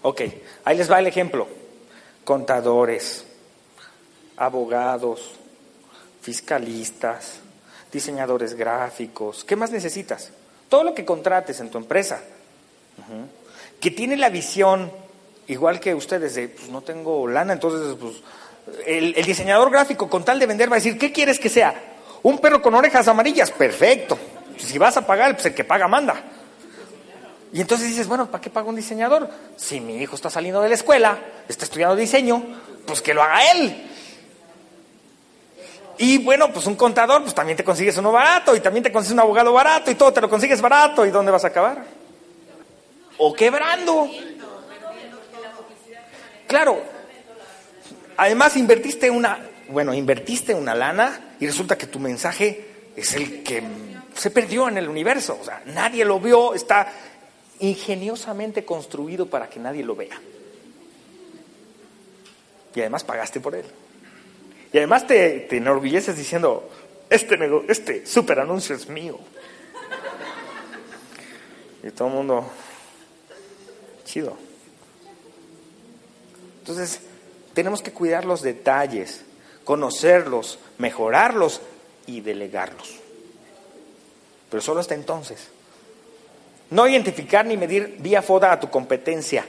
[0.00, 0.22] Ok,
[0.64, 1.46] ahí les va el ejemplo.
[2.24, 3.26] Contadores,
[4.38, 5.32] abogados,
[6.22, 7.40] fiscalistas,
[7.92, 9.44] diseñadores gráficos.
[9.44, 10.32] ¿Qué más necesitas?
[10.70, 12.22] Todo lo que contrates en tu empresa,
[13.78, 14.90] que tiene la visión,
[15.48, 18.14] igual que ustedes, de pues no tengo lana, entonces pues,
[18.86, 21.74] el, el, diseñador gráfico con tal de vender va a decir, ¿qué quieres que sea?
[22.22, 24.18] Un perro con orejas amarillas, perfecto.
[24.56, 26.22] Si vas a pagar, pues el que paga manda.
[27.52, 29.30] Y entonces dices, bueno, ¿para qué pago un diseñador?
[29.56, 31.18] Si mi hijo está saliendo de la escuela,
[31.48, 32.42] está estudiando diseño,
[32.84, 33.90] pues que lo haga él.
[35.98, 39.12] Y bueno, pues un contador, pues también te consigues uno barato y también te consigues
[39.12, 41.06] un abogado barato y todo te lo consigues barato.
[41.06, 41.84] ¿Y dónde vas a acabar?
[43.18, 44.10] O quebrando.
[46.46, 46.82] Claro.
[48.16, 52.66] Además invertiste una bueno, invertiste una lana y resulta que tu mensaje
[52.96, 53.62] es el que
[54.14, 55.38] se perdió en el universo.
[55.40, 56.92] O sea, nadie lo vio, está
[57.60, 60.20] ingeniosamente construido para que nadie lo vea.
[62.74, 63.64] Y además pagaste por él.
[64.72, 66.68] Y además te, te enorgulleces diciendo,
[67.08, 67.38] este,
[67.68, 69.18] este super anuncio es mío.
[71.82, 72.50] Y todo el mundo,
[74.04, 74.36] chido.
[76.64, 77.00] Entonces,
[77.52, 79.20] tenemos que cuidar los detalles,
[79.64, 81.60] conocerlos, mejorarlos
[82.06, 82.94] y delegarlos.
[84.48, 85.48] Pero solo hasta entonces.
[86.70, 89.46] No identificar ni medir vía FODA a tu competencia.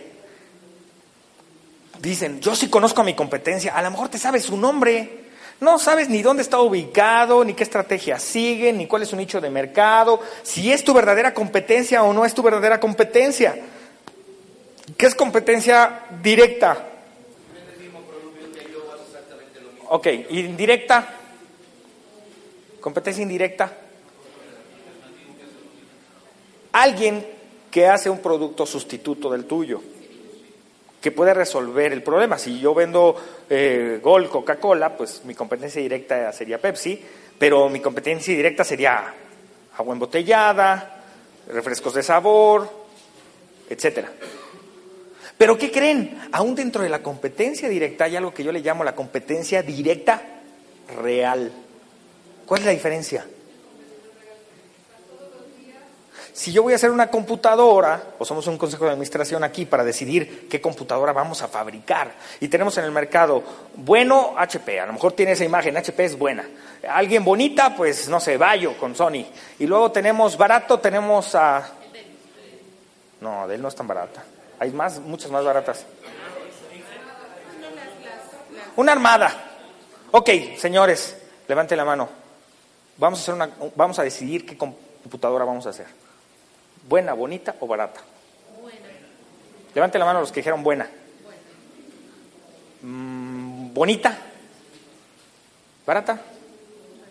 [2.02, 5.24] Dicen, yo sí conozco a mi competencia, a lo mejor te sabes su nombre.
[5.62, 9.40] No sabes ni dónde está ubicado, ni qué estrategia sigue, ni cuál es su nicho
[9.40, 13.56] de mercado, si es tu verdadera competencia o no es tu verdadera competencia.
[14.98, 16.90] ¿Qué es competencia directa?
[19.96, 21.08] Ok, indirecta.
[22.82, 23.72] Competencia indirecta.
[26.74, 27.26] Alguien
[27.72, 29.82] que hace un producto sustituto del tuyo,
[31.00, 32.38] que puede resolver el problema.
[32.38, 33.16] Si yo vendo
[33.50, 37.02] eh, Gol, Coca-Cola, pues mi competencia directa sería Pepsi,
[37.40, 39.14] pero mi competencia directa sería
[39.78, 41.06] agua embotellada,
[41.48, 42.70] refrescos de sabor,
[43.70, 44.12] etcétera.
[45.38, 46.30] Pero ¿qué creen?
[46.32, 50.22] Aún dentro de la competencia directa hay algo que yo le llamo la competencia directa
[51.02, 51.52] real.
[52.46, 53.26] ¿Cuál es la diferencia?
[56.32, 59.86] Si yo voy a hacer una computadora, o somos un consejo de administración aquí para
[59.86, 62.12] decidir qué computadora vamos a fabricar,
[62.42, 63.42] y tenemos en el mercado
[63.74, 66.46] bueno HP, a lo mejor tiene esa imagen, HP es buena.
[66.90, 69.26] Alguien bonita, pues no sé, Bayo con Sony.
[69.60, 71.70] Y luego tenemos barato, tenemos a...
[73.22, 74.26] No, de él no es tan barata.
[74.60, 75.86] Hay más, muchas más baratas.
[78.76, 79.34] Una armada.
[80.12, 81.16] Ok, señores,
[81.48, 82.10] levanten la mano.
[82.98, 85.88] Vamos a, hacer una, vamos a decidir qué computadora vamos a hacer.
[86.88, 88.02] ¿Buena, bonita o barata?
[88.62, 88.80] Buena.
[89.74, 90.90] Levanten la mano los que dijeron buena.
[92.82, 94.18] Mm, ¿Bonita?
[95.86, 96.20] ¿Barata?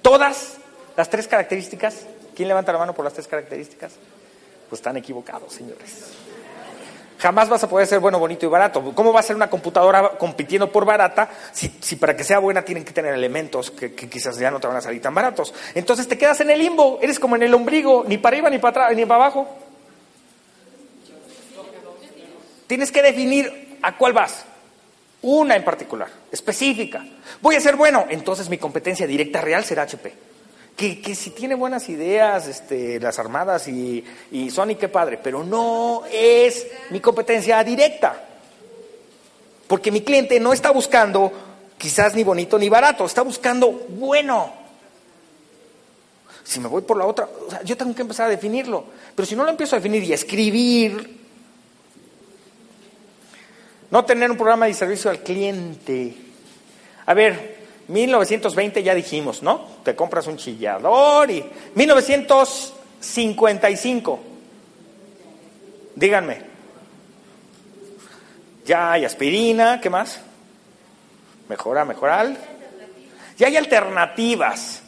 [0.03, 0.57] ¿Todas
[0.97, 2.07] las tres características?
[2.35, 3.93] ¿Quién levanta la mano por las tres características?
[4.69, 6.13] Pues están equivocados, señores.
[7.25, 8.93] Jamás vas a poder ser bueno, bonito y barato.
[8.95, 12.61] ¿Cómo va a ser una computadora compitiendo por barata si, si para que sea buena
[12.61, 15.55] tienen que tener elementos que, que, quizás ya no te van a salir tan baratos?
[15.75, 18.59] Entonces te quedas en el limbo, eres como en el ombligo, ni para arriba, ni
[18.59, 19.49] para atrás, ni para abajo.
[22.67, 24.45] Tienes que definir a cuál vas.
[25.23, 27.07] Una en particular, específica.
[27.41, 30.13] Voy a ser bueno, entonces mi competencia directa real será HP.
[30.77, 36.03] Que, si tiene buenas ideas, este, las armadas y, y Sony, qué padre, pero no
[36.11, 38.25] es mi competencia directa.
[39.69, 41.33] Porque mi cliente no está buscando
[41.79, 44.53] quizás ni bonito ni barato, está buscando bueno.
[46.43, 48.85] Si me voy por la otra, o sea, yo tengo que empezar a definirlo.
[49.15, 51.21] Pero si no lo empiezo a definir y a escribir,
[53.91, 56.15] no tener un programa de servicio al cliente.
[57.07, 57.54] A ver,
[57.89, 59.67] 1920 ya dijimos, ¿no?
[59.83, 64.21] Te compras un chillador y 1955.
[65.95, 66.55] Díganme.
[68.65, 70.21] Ya hay aspirina, ¿qué más?
[71.49, 72.39] Mejora, mejoral.
[73.37, 74.83] Ya hay alternativas.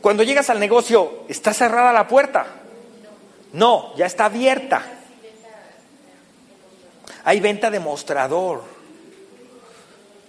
[0.00, 2.46] Cuando llegas al negocio, ¿está cerrada la puerta?
[3.52, 4.82] No, ya está abierta.
[7.24, 8.77] Hay venta de mostrador.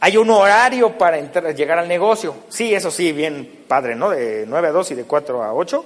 [0.01, 1.19] Hay un horario para
[1.51, 2.35] llegar al negocio.
[2.49, 4.11] Sí, eso sí, bien padre, ¿no?
[4.11, 5.85] De 9 a 2 y de 4 a 8.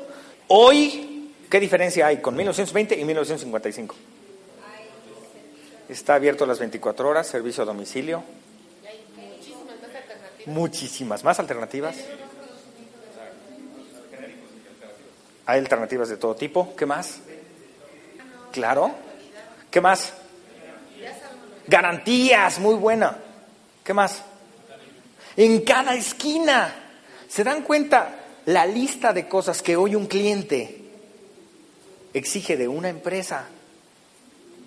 [0.49, 3.95] Hoy, ¿qué diferencia hay con 1920 y 1955?
[5.89, 8.24] Está abierto las 24 horas, servicio a domicilio.
[10.45, 11.95] Muchísimas más alternativas.
[15.45, 16.76] Hay alternativas de todo tipo.
[16.76, 17.20] ¿Qué más?
[18.51, 18.91] Claro.
[19.72, 20.14] ¿Qué más?
[21.68, 23.23] Garantías, muy buena.
[23.84, 24.22] ¿Qué más?
[25.36, 26.74] En cada esquina.
[27.28, 28.16] ¿Se dan cuenta
[28.46, 30.82] la lista de cosas que hoy un cliente
[32.14, 33.46] exige de una empresa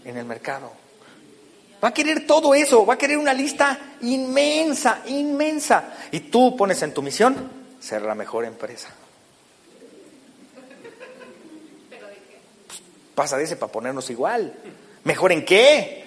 [0.05, 0.73] en el mercado?
[1.83, 5.95] Va a querer todo eso, va a querer una lista inmensa, inmensa.
[6.11, 8.89] Y tú pones en tu misión ser la mejor empresa.
[12.67, 12.83] Pues
[13.14, 14.53] pasa de ese para ponernos igual.
[15.05, 16.06] ¿Mejor en qué?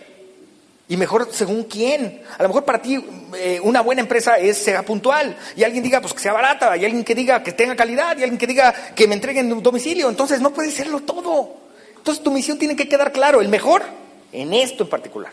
[0.89, 2.23] Y mejor según quién.
[2.37, 2.99] A lo mejor para ti
[3.35, 5.37] eh, una buena empresa es sea puntual.
[5.55, 6.75] Y alguien diga pues que sea barata.
[6.75, 8.17] Y alguien que diga que tenga calidad.
[8.17, 10.09] Y alguien que diga que me entreguen un domicilio.
[10.09, 11.57] Entonces no puede serlo todo.
[11.95, 13.39] Entonces tu misión tiene que quedar claro.
[13.39, 13.83] El mejor
[14.31, 15.31] en esto en particular.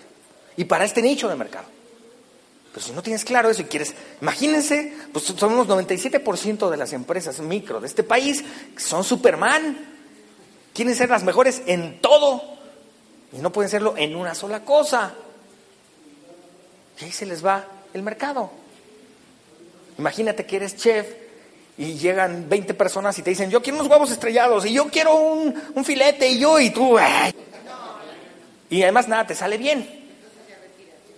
[0.59, 1.67] Y para este nicho de mercado.
[2.77, 7.41] Pero si no tienes claro eso y quieres, imagínense, pues somos 97% de las empresas
[7.41, 8.45] micro de este país,
[8.77, 9.95] son Superman.
[10.75, 12.43] Quieren ser las mejores en todo
[13.33, 15.15] y no pueden serlo en una sola cosa.
[17.01, 18.51] Y ahí se les va el mercado.
[19.99, 21.07] Imagínate que eres chef
[21.79, 25.17] y llegan 20 personas y te dicen, yo quiero unos huevos estrellados y yo quiero
[25.17, 26.97] un, filete y yo y tú.
[28.69, 30.07] Y además nada, te sale bien.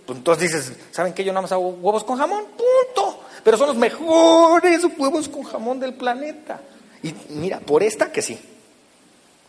[0.05, 1.23] Pues entonces dices, ¿saben qué?
[1.23, 3.23] Yo nada más hago huevos con jamón, punto.
[3.43, 6.59] Pero son los mejores huevos con jamón del planeta.
[7.03, 8.39] Y mira, por esta que sí.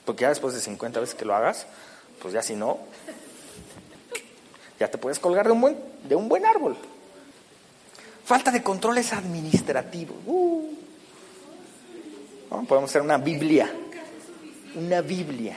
[0.04, 1.66] Porque ya después de 50 veces que lo hagas,
[2.20, 2.78] pues ya si no,
[4.80, 5.76] ya te puedes colgar de un buen,
[6.08, 6.74] de un buen árbol.
[8.24, 10.16] Falta de controles administrativos.
[10.26, 10.74] Uh.
[12.66, 13.70] Podemos hacer una Biblia.
[14.74, 15.56] Una Biblia.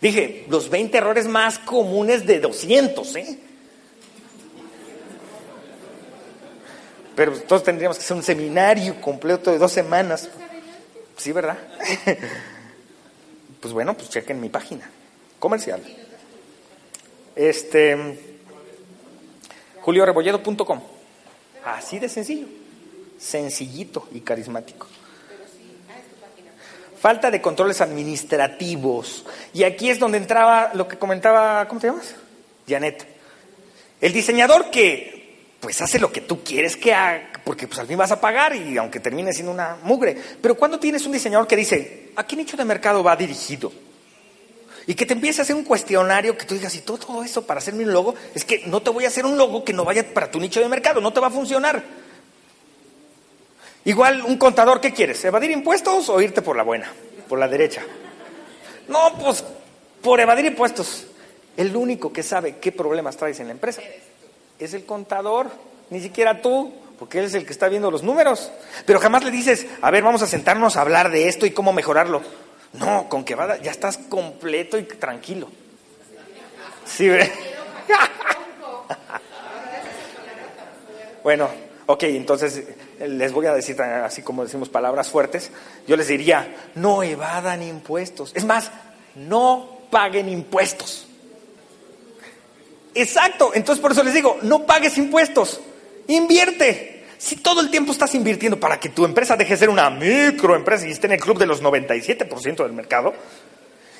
[0.00, 3.38] Dije, los 20 errores más comunes de 200, ¿eh?
[7.16, 10.28] Pero todos tendríamos que hacer un seminario completo de dos semanas.
[11.16, 11.56] Sí, ¿verdad?
[13.60, 14.90] pues bueno, pues chequen mi página
[15.38, 15.82] comercial.
[17.34, 18.18] Este,
[19.80, 20.80] juliorebolledo.com.
[21.64, 22.46] Así de sencillo.
[23.18, 24.86] Sencillito y carismático.
[27.00, 29.24] Falta de controles administrativos.
[29.52, 32.14] Y aquí es donde entraba lo que comentaba, ¿cómo te llamas?
[32.68, 33.06] Janet.
[34.00, 35.22] El diseñador que
[35.62, 38.56] pues hace lo que tú quieres que haga, porque pues al fin vas a pagar
[38.56, 40.16] y aunque termine siendo una mugre.
[40.40, 43.72] Pero cuando tienes un diseñador que dice, ¿a qué nicho de mercado va dirigido?
[44.86, 47.46] Y que te empiece a hacer un cuestionario que tú digas, y todo, todo eso
[47.46, 49.84] para hacerme un logo, es que no te voy a hacer un logo que no
[49.84, 51.82] vaya para tu nicho de mercado, no te va a funcionar.
[53.84, 55.24] Igual un contador, ¿qué quieres?
[55.24, 56.92] ¿Evadir impuestos o irte por la buena,
[57.28, 57.82] por la derecha?
[58.88, 59.44] No, pues
[60.02, 61.06] por evadir impuestos.
[61.56, 63.82] El único que sabe qué problemas traes en la empresa
[64.58, 65.50] es el contador,
[65.90, 68.52] ni siquiera tú, porque él es el que está viendo los números.
[68.86, 71.72] Pero jamás le dices, a ver, vamos a sentarnos a hablar de esto y cómo
[71.72, 72.22] mejorarlo.
[72.74, 75.48] No, con que ya estás completo y tranquilo.
[76.84, 77.08] Sí,
[81.22, 81.48] bueno,
[81.86, 82.64] ok, entonces
[82.98, 85.50] les voy a decir, así como decimos palabras fuertes,
[85.86, 88.32] yo les diría, no evadan impuestos.
[88.34, 88.70] Es más,
[89.14, 91.06] no paguen impuestos.
[92.94, 95.60] Exacto, entonces por eso les digo, no pagues impuestos,
[96.08, 97.01] invierte.
[97.22, 100.88] Si todo el tiempo estás invirtiendo para que tu empresa deje de ser una microempresa
[100.88, 103.14] y esté en el club de los 97% del mercado,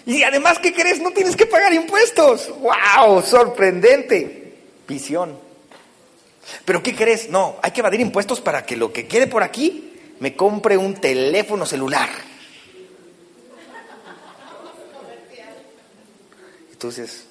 [0.05, 1.01] y además, ¿qué crees?
[1.01, 2.53] No tienes que pagar impuestos.
[2.59, 3.23] ¡Wow!
[3.23, 4.55] Sorprendente.
[4.89, 5.39] Visión.
[6.65, 7.31] Pero ¿qué crees?
[7.31, 10.95] No, hay que evadir impuestos para que lo que quede por aquí me compre un
[10.95, 12.09] teléfono celular.
[16.73, 17.29] Entonces,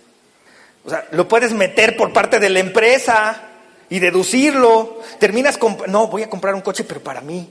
[0.85, 3.50] o sea, lo puedes meter por parte de la empresa
[3.91, 5.01] y deducirlo.
[5.19, 7.47] Terminas con, no, voy a comprar un coche, pero para mí.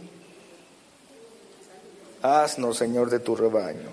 [2.22, 3.88] Haznos, Señor, de tu rebaño.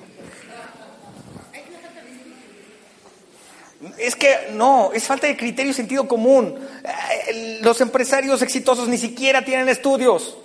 [4.00, 6.58] Es que no, es falta de criterio y sentido común.
[7.30, 10.38] Eh, los empresarios exitosos ni siquiera tienen estudios.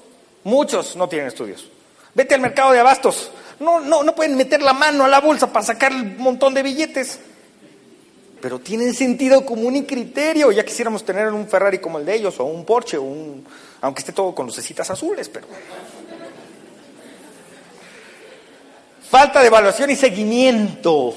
[0.45, 1.71] Muchos no tienen estudios.
[2.15, 3.31] Vete al mercado de abastos.
[3.61, 6.65] No, no, no pueden meter la mano a la bolsa para sacar un montón de
[6.65, 7.21] billetes.
[8.43, 10.51] Pero tienen sentido común y criterio.
[10.51, 13.47] Ya quisiéramos tener un Ferrari como el de ellos, o un Porsche, o un,
[13.81, 15.47] aunque esté todo con lucecitas azules, pero.
[19.09, 21.15] Falta de evaluación y seguimiento.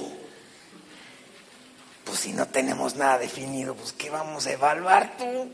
[2.03, 5.49] Pues si no tenemos nada definido, pues ¿qué vamos a evaluar tú?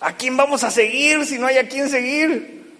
[0.00, 2.74] ¿A quién vamos a seguir si no hay a quién seguir?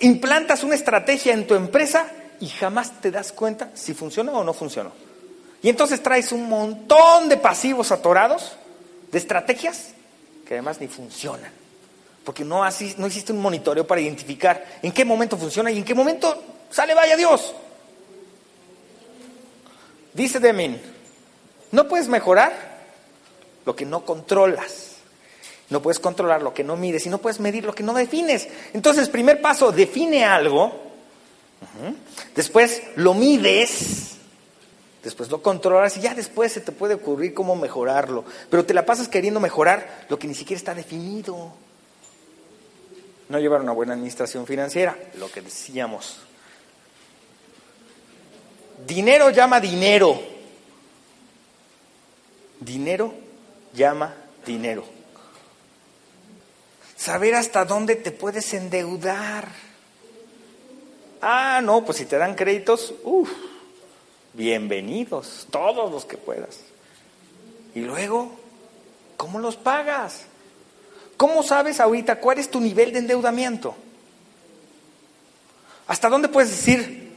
[0.00, 2.06] Implantas una estrategia en tu empresa
[2.38, 4.90] y jamás te das cuenta si funciona o no funciona.
[5.64, 8.52] Y entonces traes un montón de pasivos atorados,
[9.10, 9.92] de estrategias,
[10.46, 11.50] que además ni funcionan.
[12.22, 12.60] Porque no,
[12.98, 16.92] no existe un monitoreo para identificar en qué momento funciona y en qué momento sale
[16.92, 17.54] vaya Dios.
[20.12, 20.78] Dice Deming,
[21.72, 22.52] no puedes mejorar
[23.64, 24.96] lo que no controlas.
[25.70, 28.48] No puedes controlar lo que no mides y no puedes medir lo que no defines.
[28.74, 30.78] Entonces, primer paso, define algo.
[32.36, 34.14] Después lo mides.
[35.04, 38.24] Después lo controlas y ya después se te puede ocurrir cómo mejorarlo.
[38.48, 41.52] Pero te la pasas queriendo mejorar lo que ni siquiera está definido.
[43.28, 46.20] No llevar una buena administración financiera, lo que decíamos.
[48.86, 50.18] Dinero llama dinero.
[52.60, 53.12] Dinero
[53.74, 54.14] llama
[54.46, 54.84] dinero.
[56.96, 59.48] Saber hasta dónde te puedes endeudar.
[61.20, 63.30] Ah, no, pues si te dan créditos, uff,
[64.34, 66.60] bienvenidos, todos los que puedas.
[67.74, 68.32] Y luego,
[69.16, 70.26] ¿cómo los pagas?
[71.16, 73.74] ¿Cómo sabes ahorita cuál es tu nivel de endeudamiento?
[75.86, 77.12] ¿Hasta dónde puedes decir,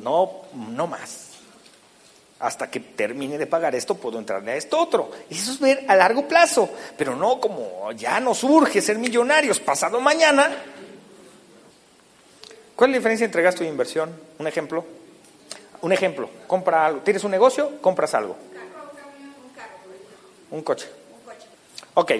[0.00, 1.30] no, no más?
[2.40, 5.10] Hasta que termine de pagar esto, puedo entrarle a esto otro.
[5.30, 6.68] Eso es ver a largo plazo,
[6.98, 10.54] pero no como ya nos urge ser millonarios pasado mañana.
[12.76, 14.14] ¿Cuál es la diferencia entre gasto y inversión?
[14.38, 14.84] Un ejemplo.
[15.80, 17.00] Un ejemplo, compra algo.
[17.00, 17.80] ¿Tienes un negocio?
[17.80, 18.36] Compras algo.
[20.50, 20.88] Un coche.
[21.94, 22.12] Ok,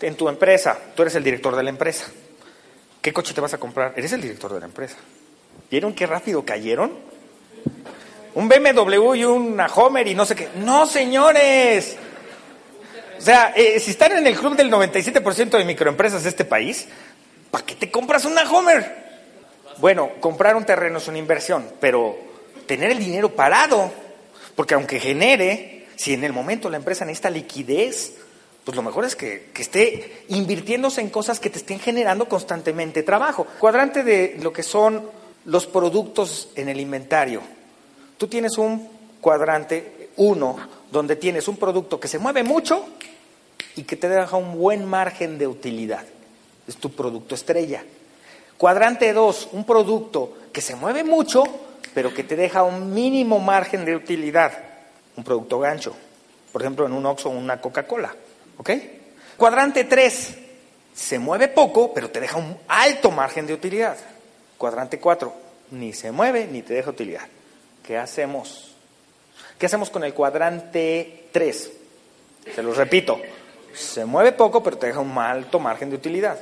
[0.00, 2.06] en tu empresa, tú eres el director de la empresa.
[3.00, 3.92] ¿Qué coche te vas a comprar?
[3.96, 4.96] Eres el director de la empresa.
[5.70, 6.92] ¿Vieron qué rápido cayeron?
[8.34, 10.48] Un BMW y una Homer y no sé qué.
[10.56, 11.96] No, señores.
[13.18, 16.86] O sea, eh, si están en el club del 97% de microempresas de este país,
[17.50, 19.06] ¿para qué te compras una Homer?
[19.78, 22.16] Bueno, comprar un terreno es una inversión, pero
[22.66, 23.90] tener el dinero parado,
[24.54, 28.14] porque aunque genere, si en el momento la empresa necesita liquidez,
[28.66, 33.46] pues lo mejor es que, esté invirtiéndose en cosas que te estén generando constantemente trabajo.
[33.60, 35.08] Cuadrante de lo que son
[35.44, 37.42] los productos en el inventario.
[38.18, 38.88] Tú tienes un
[39.20, 40.56] cuadrante uno
[40.90, 42.84] donde tienes un producto que se mueve mucho
[43.76, 46.04] y que te deja un buen margen de utilidad.
[46.66, 47.84] Es tu producto estrella.
[48.58, 51.44] Cuadrante 2, un producto que se mueve mucho,
[51.96, 54.52] pero que te deja un mínimo margen de utilidad.
[55.16, 55.96] Un producto gancho.
[56.52, 58.14] Por ejemplo, en un Oxxo o una Coca-Cola.
[58.58, 58.70] ¿Ok?
[59.38, 60.36] Cuadrante 3,
[60.94, 63.96] se mueve poco, pero te deja un alto margen de utilidad.
[64.58, 65.32] Cuadrante 4,
[65.70, 67.28] ni se mueve ni te deja utilidad.
[67.82, 68.74] ¿Qué hacemos?
[69.58, 71.72] ¿Qué hacemos con el cuadrante 3?
[72.54, 73.18] Se los repito,
[73.72, 76.38] se mueve poco, pero te deja un alto margen de utilidad.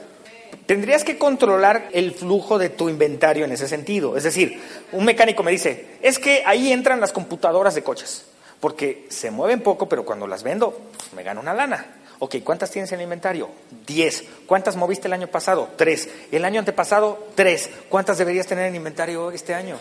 [0.66, 4.16] Tendrías que controlar el flujo de tu inventario en ese sentido.
[4.16, 4.62] Es decir,
[4.92, 8.24] un mecánico me dice, es que ahí entran las computadoras de coches,
[8.60, 12.00] porque se mueven poco, pero cuando las vendo, pues, me gano una lana.
[12.18, 13.50] Ok, ¿cuántas tienes en el inventario?
[13.86, 14.24] Diez.
[14.46, 15.68] ¿Cuántas moviste el año pasado?
[15.76, 16.08] Tres.
[16.32, 17.26] ¿El año antepasado?
[17.34, 17.68] Tres.
[17.88, 19.76] ¿Cuántas deberías tener en inventario este año?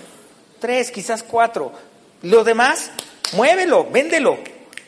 [0.59, 1.71] Tres, quizás cuatro.
[2.23, 2.91] Lo demás,
[3.33, 4.39] muévelo, véndelo.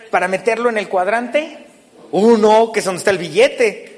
[0.10, 1.68] Para meterlo en el cuadrante
[2.12, 3.95] uno, que es donde está el billete.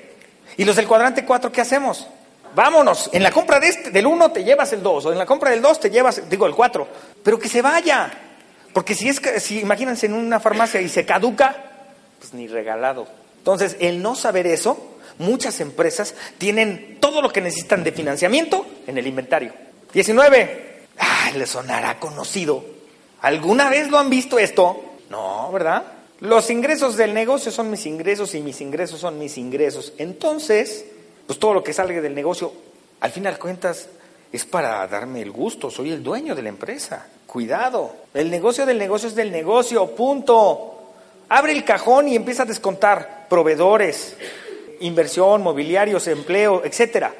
[0.57, 2.07] Y los del cuadrante cuatro, ¿qué hacemos?
[2.55, 5.25] Vámonos, en la compra de este, del uno te llevas el dos, o en la
[5.25, 6.87] compra del dos te llevas, digo, el cuatro.
[7.23, 8.11] Pero que se vaya.
[8.73, 11.55] Porque si es, si imagínense en una farmacia y se caduca,
[12.19, 13.07] pues ni regalado.
[13.37, 18.97] Entonces, el no saber eso, muchas empresas tienen todo lo que necesitan de financiamiento en
[18.97, 19.53] el inventario.
[19.93, 20.85] 19.
[20.99, 22.65] Ah, le sonará conocido.
[23.21, 24.83] ¿Alguna vez lo han visto esto?
[25.09, 25.83] No, ¿verdad?
[26.19, 29.93] Los ingresos del negocio son mis ingresos y mis ingresos son mis ingresos.
[29.97, 30.85] Entonces,
[31.27, 32.51] pues todo lo que salga del negocio,
[33.01, 33.89] al final cuentas,
[34.31, 35.69] es para darme el gusto.
[35.69, 37.07] Soy el dueño de la empresa.
[37.27, 37.93] Cuidado.
[38.13, 39.87] El negocio del negocio es del negocio.
[39.95, 40.73] Punto.
[41.29, 44.15] Abre el cajón y empieza a descontar proveedores,
[44.79, 47.13] inversión, mobiliarios, empleo, etcétera.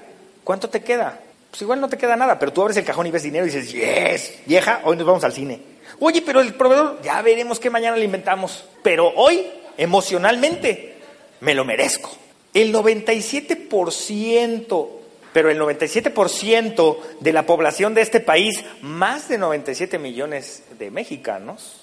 [0.43, 1.19] ¿Cuánto te queda?
[1.51, 3.49] Pues igual no te queda nada, pero tú abres el cajón y ves dinero y
[3.49, 5.76] dices, yes, vieja, hoy nos vamos al cine.
[5.99, 8.63] Oye, pero el proveedor, ya veremos qué mañana le inventamos.
[8.83, 9.45] Pero hoy,
[9.77, 10.97] emocionalmente,
[11.41, 12.11] me lo merezco.
[12.53, 14.87] El 97%,
[15.33, 21.81] pero el 97% de la población de este país, más de 97 millones de mexicanos,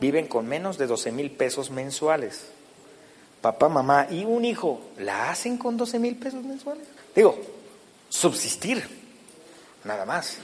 [0.00, 2.46] viven con menos de 12 mil pesos mensuales.
[3.40, 6.86] Papá, mamá y un hijo, ¿la hacen con 12 mil pesos mensuales?
[7.14, 7.38] Digo,
[8.08, 8.82] subsistir,
[9.84, 10.38] nada más.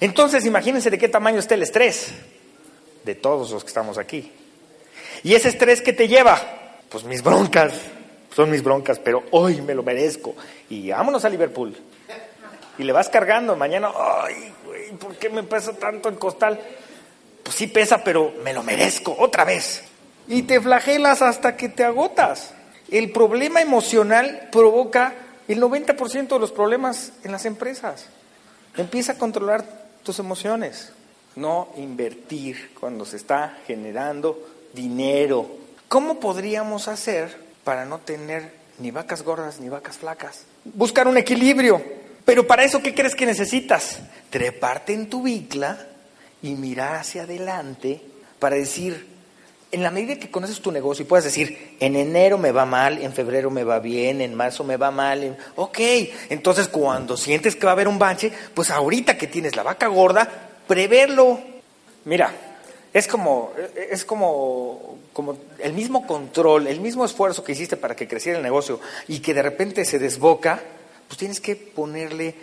[0.00, 2.12] Entonces, imagínense de qué tamaño está el estrés
[3.04, 4.32] de todos los que estamos aquí.
[5.22, 6.40] Y ese estrés que te lleva,
[6.88, 7.74] pues mis broncas,
[8.34, 10.34] son mis broncas, pero hoy me lo merezco.
[10.68, 11.76] Y vámonos a Liverpool.
[12.78, 16.58] Y le vas cargando mañana, ay, güey, ¿por qué me pesa tanto el costal?
[17.42, 19.82] pues sí pesa, pero me lo merezco otra vez.
[20.28, 22.54] Y te flagelas hasta que te agotas.
[22.90, 25.14] El problema emocional provoca
[25.48, 28.06] el 90% de los problemas en las empresas.
[28.76, 29.64] Empieza a controlar
[30.02, 30.92] tus emociones,
[31.36, 34.38] no invertir cuando se está generando
[34.72, 35.46] dinero.
[35.88, 40.44] ¿Cómo podríamos hacer para no tener ni vacas gordas ni vacas flacas?
[40.64, 41.82] Buscar un equilibrio.
[42.24, 44.00] Pero para eso, ¿qué crees que necesitas?
[44.30, 45.88] Treparte en tu bicla
[46.40, 48.00] y mirar hacia adelante
[48.38, 49.06] para decir,
[49.72, 52.98] en la medida que conoces tu negocio y puedas decir, en enero me va mal,
[52.98, 55.78] en febrero me va bien, en marzo me va mal, ok,
[56.28, 59.86] entonces cuando sientes que va a haber un bache, pues ahorita que tienes la vaca
[59.86, 61.38] gorda, preverlo.
[62.06, 62.32] Mira,
[62.94, 68.08] es como, es como, como el mismo control, el mismo esfuerzo que hiciste para que
[68.08, 70.62] creciera el negocio y que de repente se desboca,
[71.08, 72.34] pues tienes que ponerle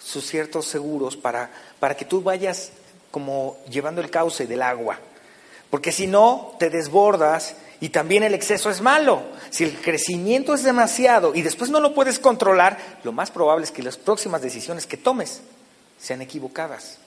[0.00, 2.72] sus ciertos seguros para, para que tú vayas
[3.12, 4.98] como llevando el cauce del agua.
[5.70, 9.22] Porque si no, te desbordas y también el exceso es malo.
[9.50, 13.70] Si el crecimiento es demasiado y después no lo puedes controlar, lo más probable es
[13.70, 15.40] que las próximas decisiones que tomes
[16.00, 16.98] sean equivocadas.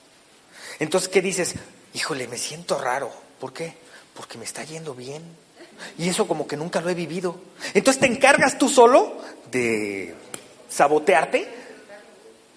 [0.80, 1.54] Entonces, ¿qué dices?
[1.94, 3.12] Híjole, me siento raro.
[3.38, 3.74] ¿Por qué?
[4.14, 5.22] Porque me está yendo bien.
[5.96, 7.40] Y eso como que nunca lo he vivido.
[7.74, 9.16] Entonces te encargas tú solo
[9.50, 10.14] de
[10.68, 11.48] sabotearte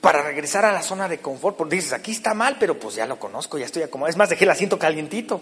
[0.01, 1.57] para regresar a la zona de confort.
[1.57, 4.09] Porque dices, aquí está mal, pero pues ya lo conozco, ya estoy acomodado.
[4.09, 5.41] Es más, dejé el asiento calientito.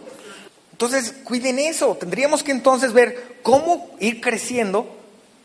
[0.72, 1.96] Entonces, cuiden eso.
[1.96, 5.01] Tendríamos que entonces ver cómo ir creciendo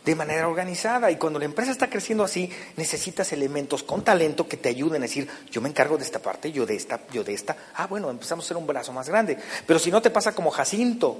[0.06, 1.10] de manera organizada.
[1.10, 5.06] Y cuando la empresa está creciendo así, necesitas elementos con talento que te ayuden a
[5.06, 7.56] decir, yo me encargo de esta parte, yo de esta, yo de esta.
[7.74, 9.36] Ah, bueno, empezamos a ser un brazo más grande.
[9.66, 11.18] Pero si no te pasa como Jacinto,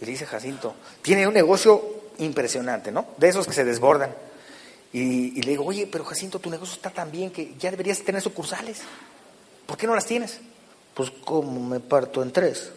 [0.00, 1.82] y le dice Jacinto, tiene un negocio
[2.18, 3.08] impresionante, ¿no?
[3.18, 4.14] De esos que se desbordan.
[4.92, 8.00] Y, y le digo, oye, pero Jacinto, tu negocio está tan bien que ya deberías
[8.02, 8.82] tener sucursales.
[9.66, 10.38] ¿Por qué no las tienes?
[10.94, 12.70] Pues como me parto en tres.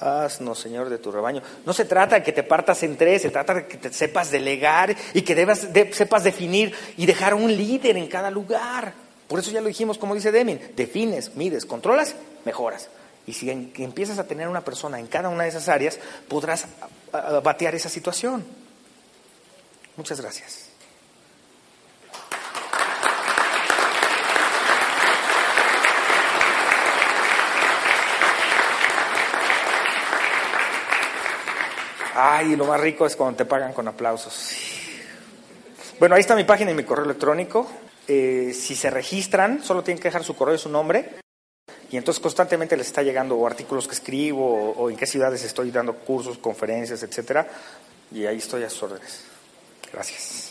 [0.00, 1.42] Haznos, Señor, de tu rebaño.
[1.66, 4.30] No se trata de que te partas en tres, se trata de que te sepas
[4.30, 8.94] delegar y que debas, de, sepas definir y dejar un líder en cada lugar.
[9.28, 12.88] Por eso ya lo dijimos, como dice Deming, defines, mides, controlas, mejoras.
[13.26, 16.66] Y si empiezas a tener una persona en cada una de esas áreas, podrás
[17.42, 18.44] batear esa situación.
[19.96, 20.69] Muchas gracias.
[32.22, 34.54] Ay, lo más rico es cuando te pagan con aplausos.
[35.98, 37.66] Bueno, ahí está mi página y mi correo electrónico.
[38.06, 41.20] Eh, si se registran, solo tienen que dejar su correo y su nombre.
[41.90, 45.70] Y entonces constantemente les está llegando artículos que escribo o, o en qué ciudades estoy
[45.70, 47.48] dando cursos, conferencias, etcétera.
[48.12, 49.24] Y ahí estoy a sus órdenes.
[49.90, 50.49] Gracias.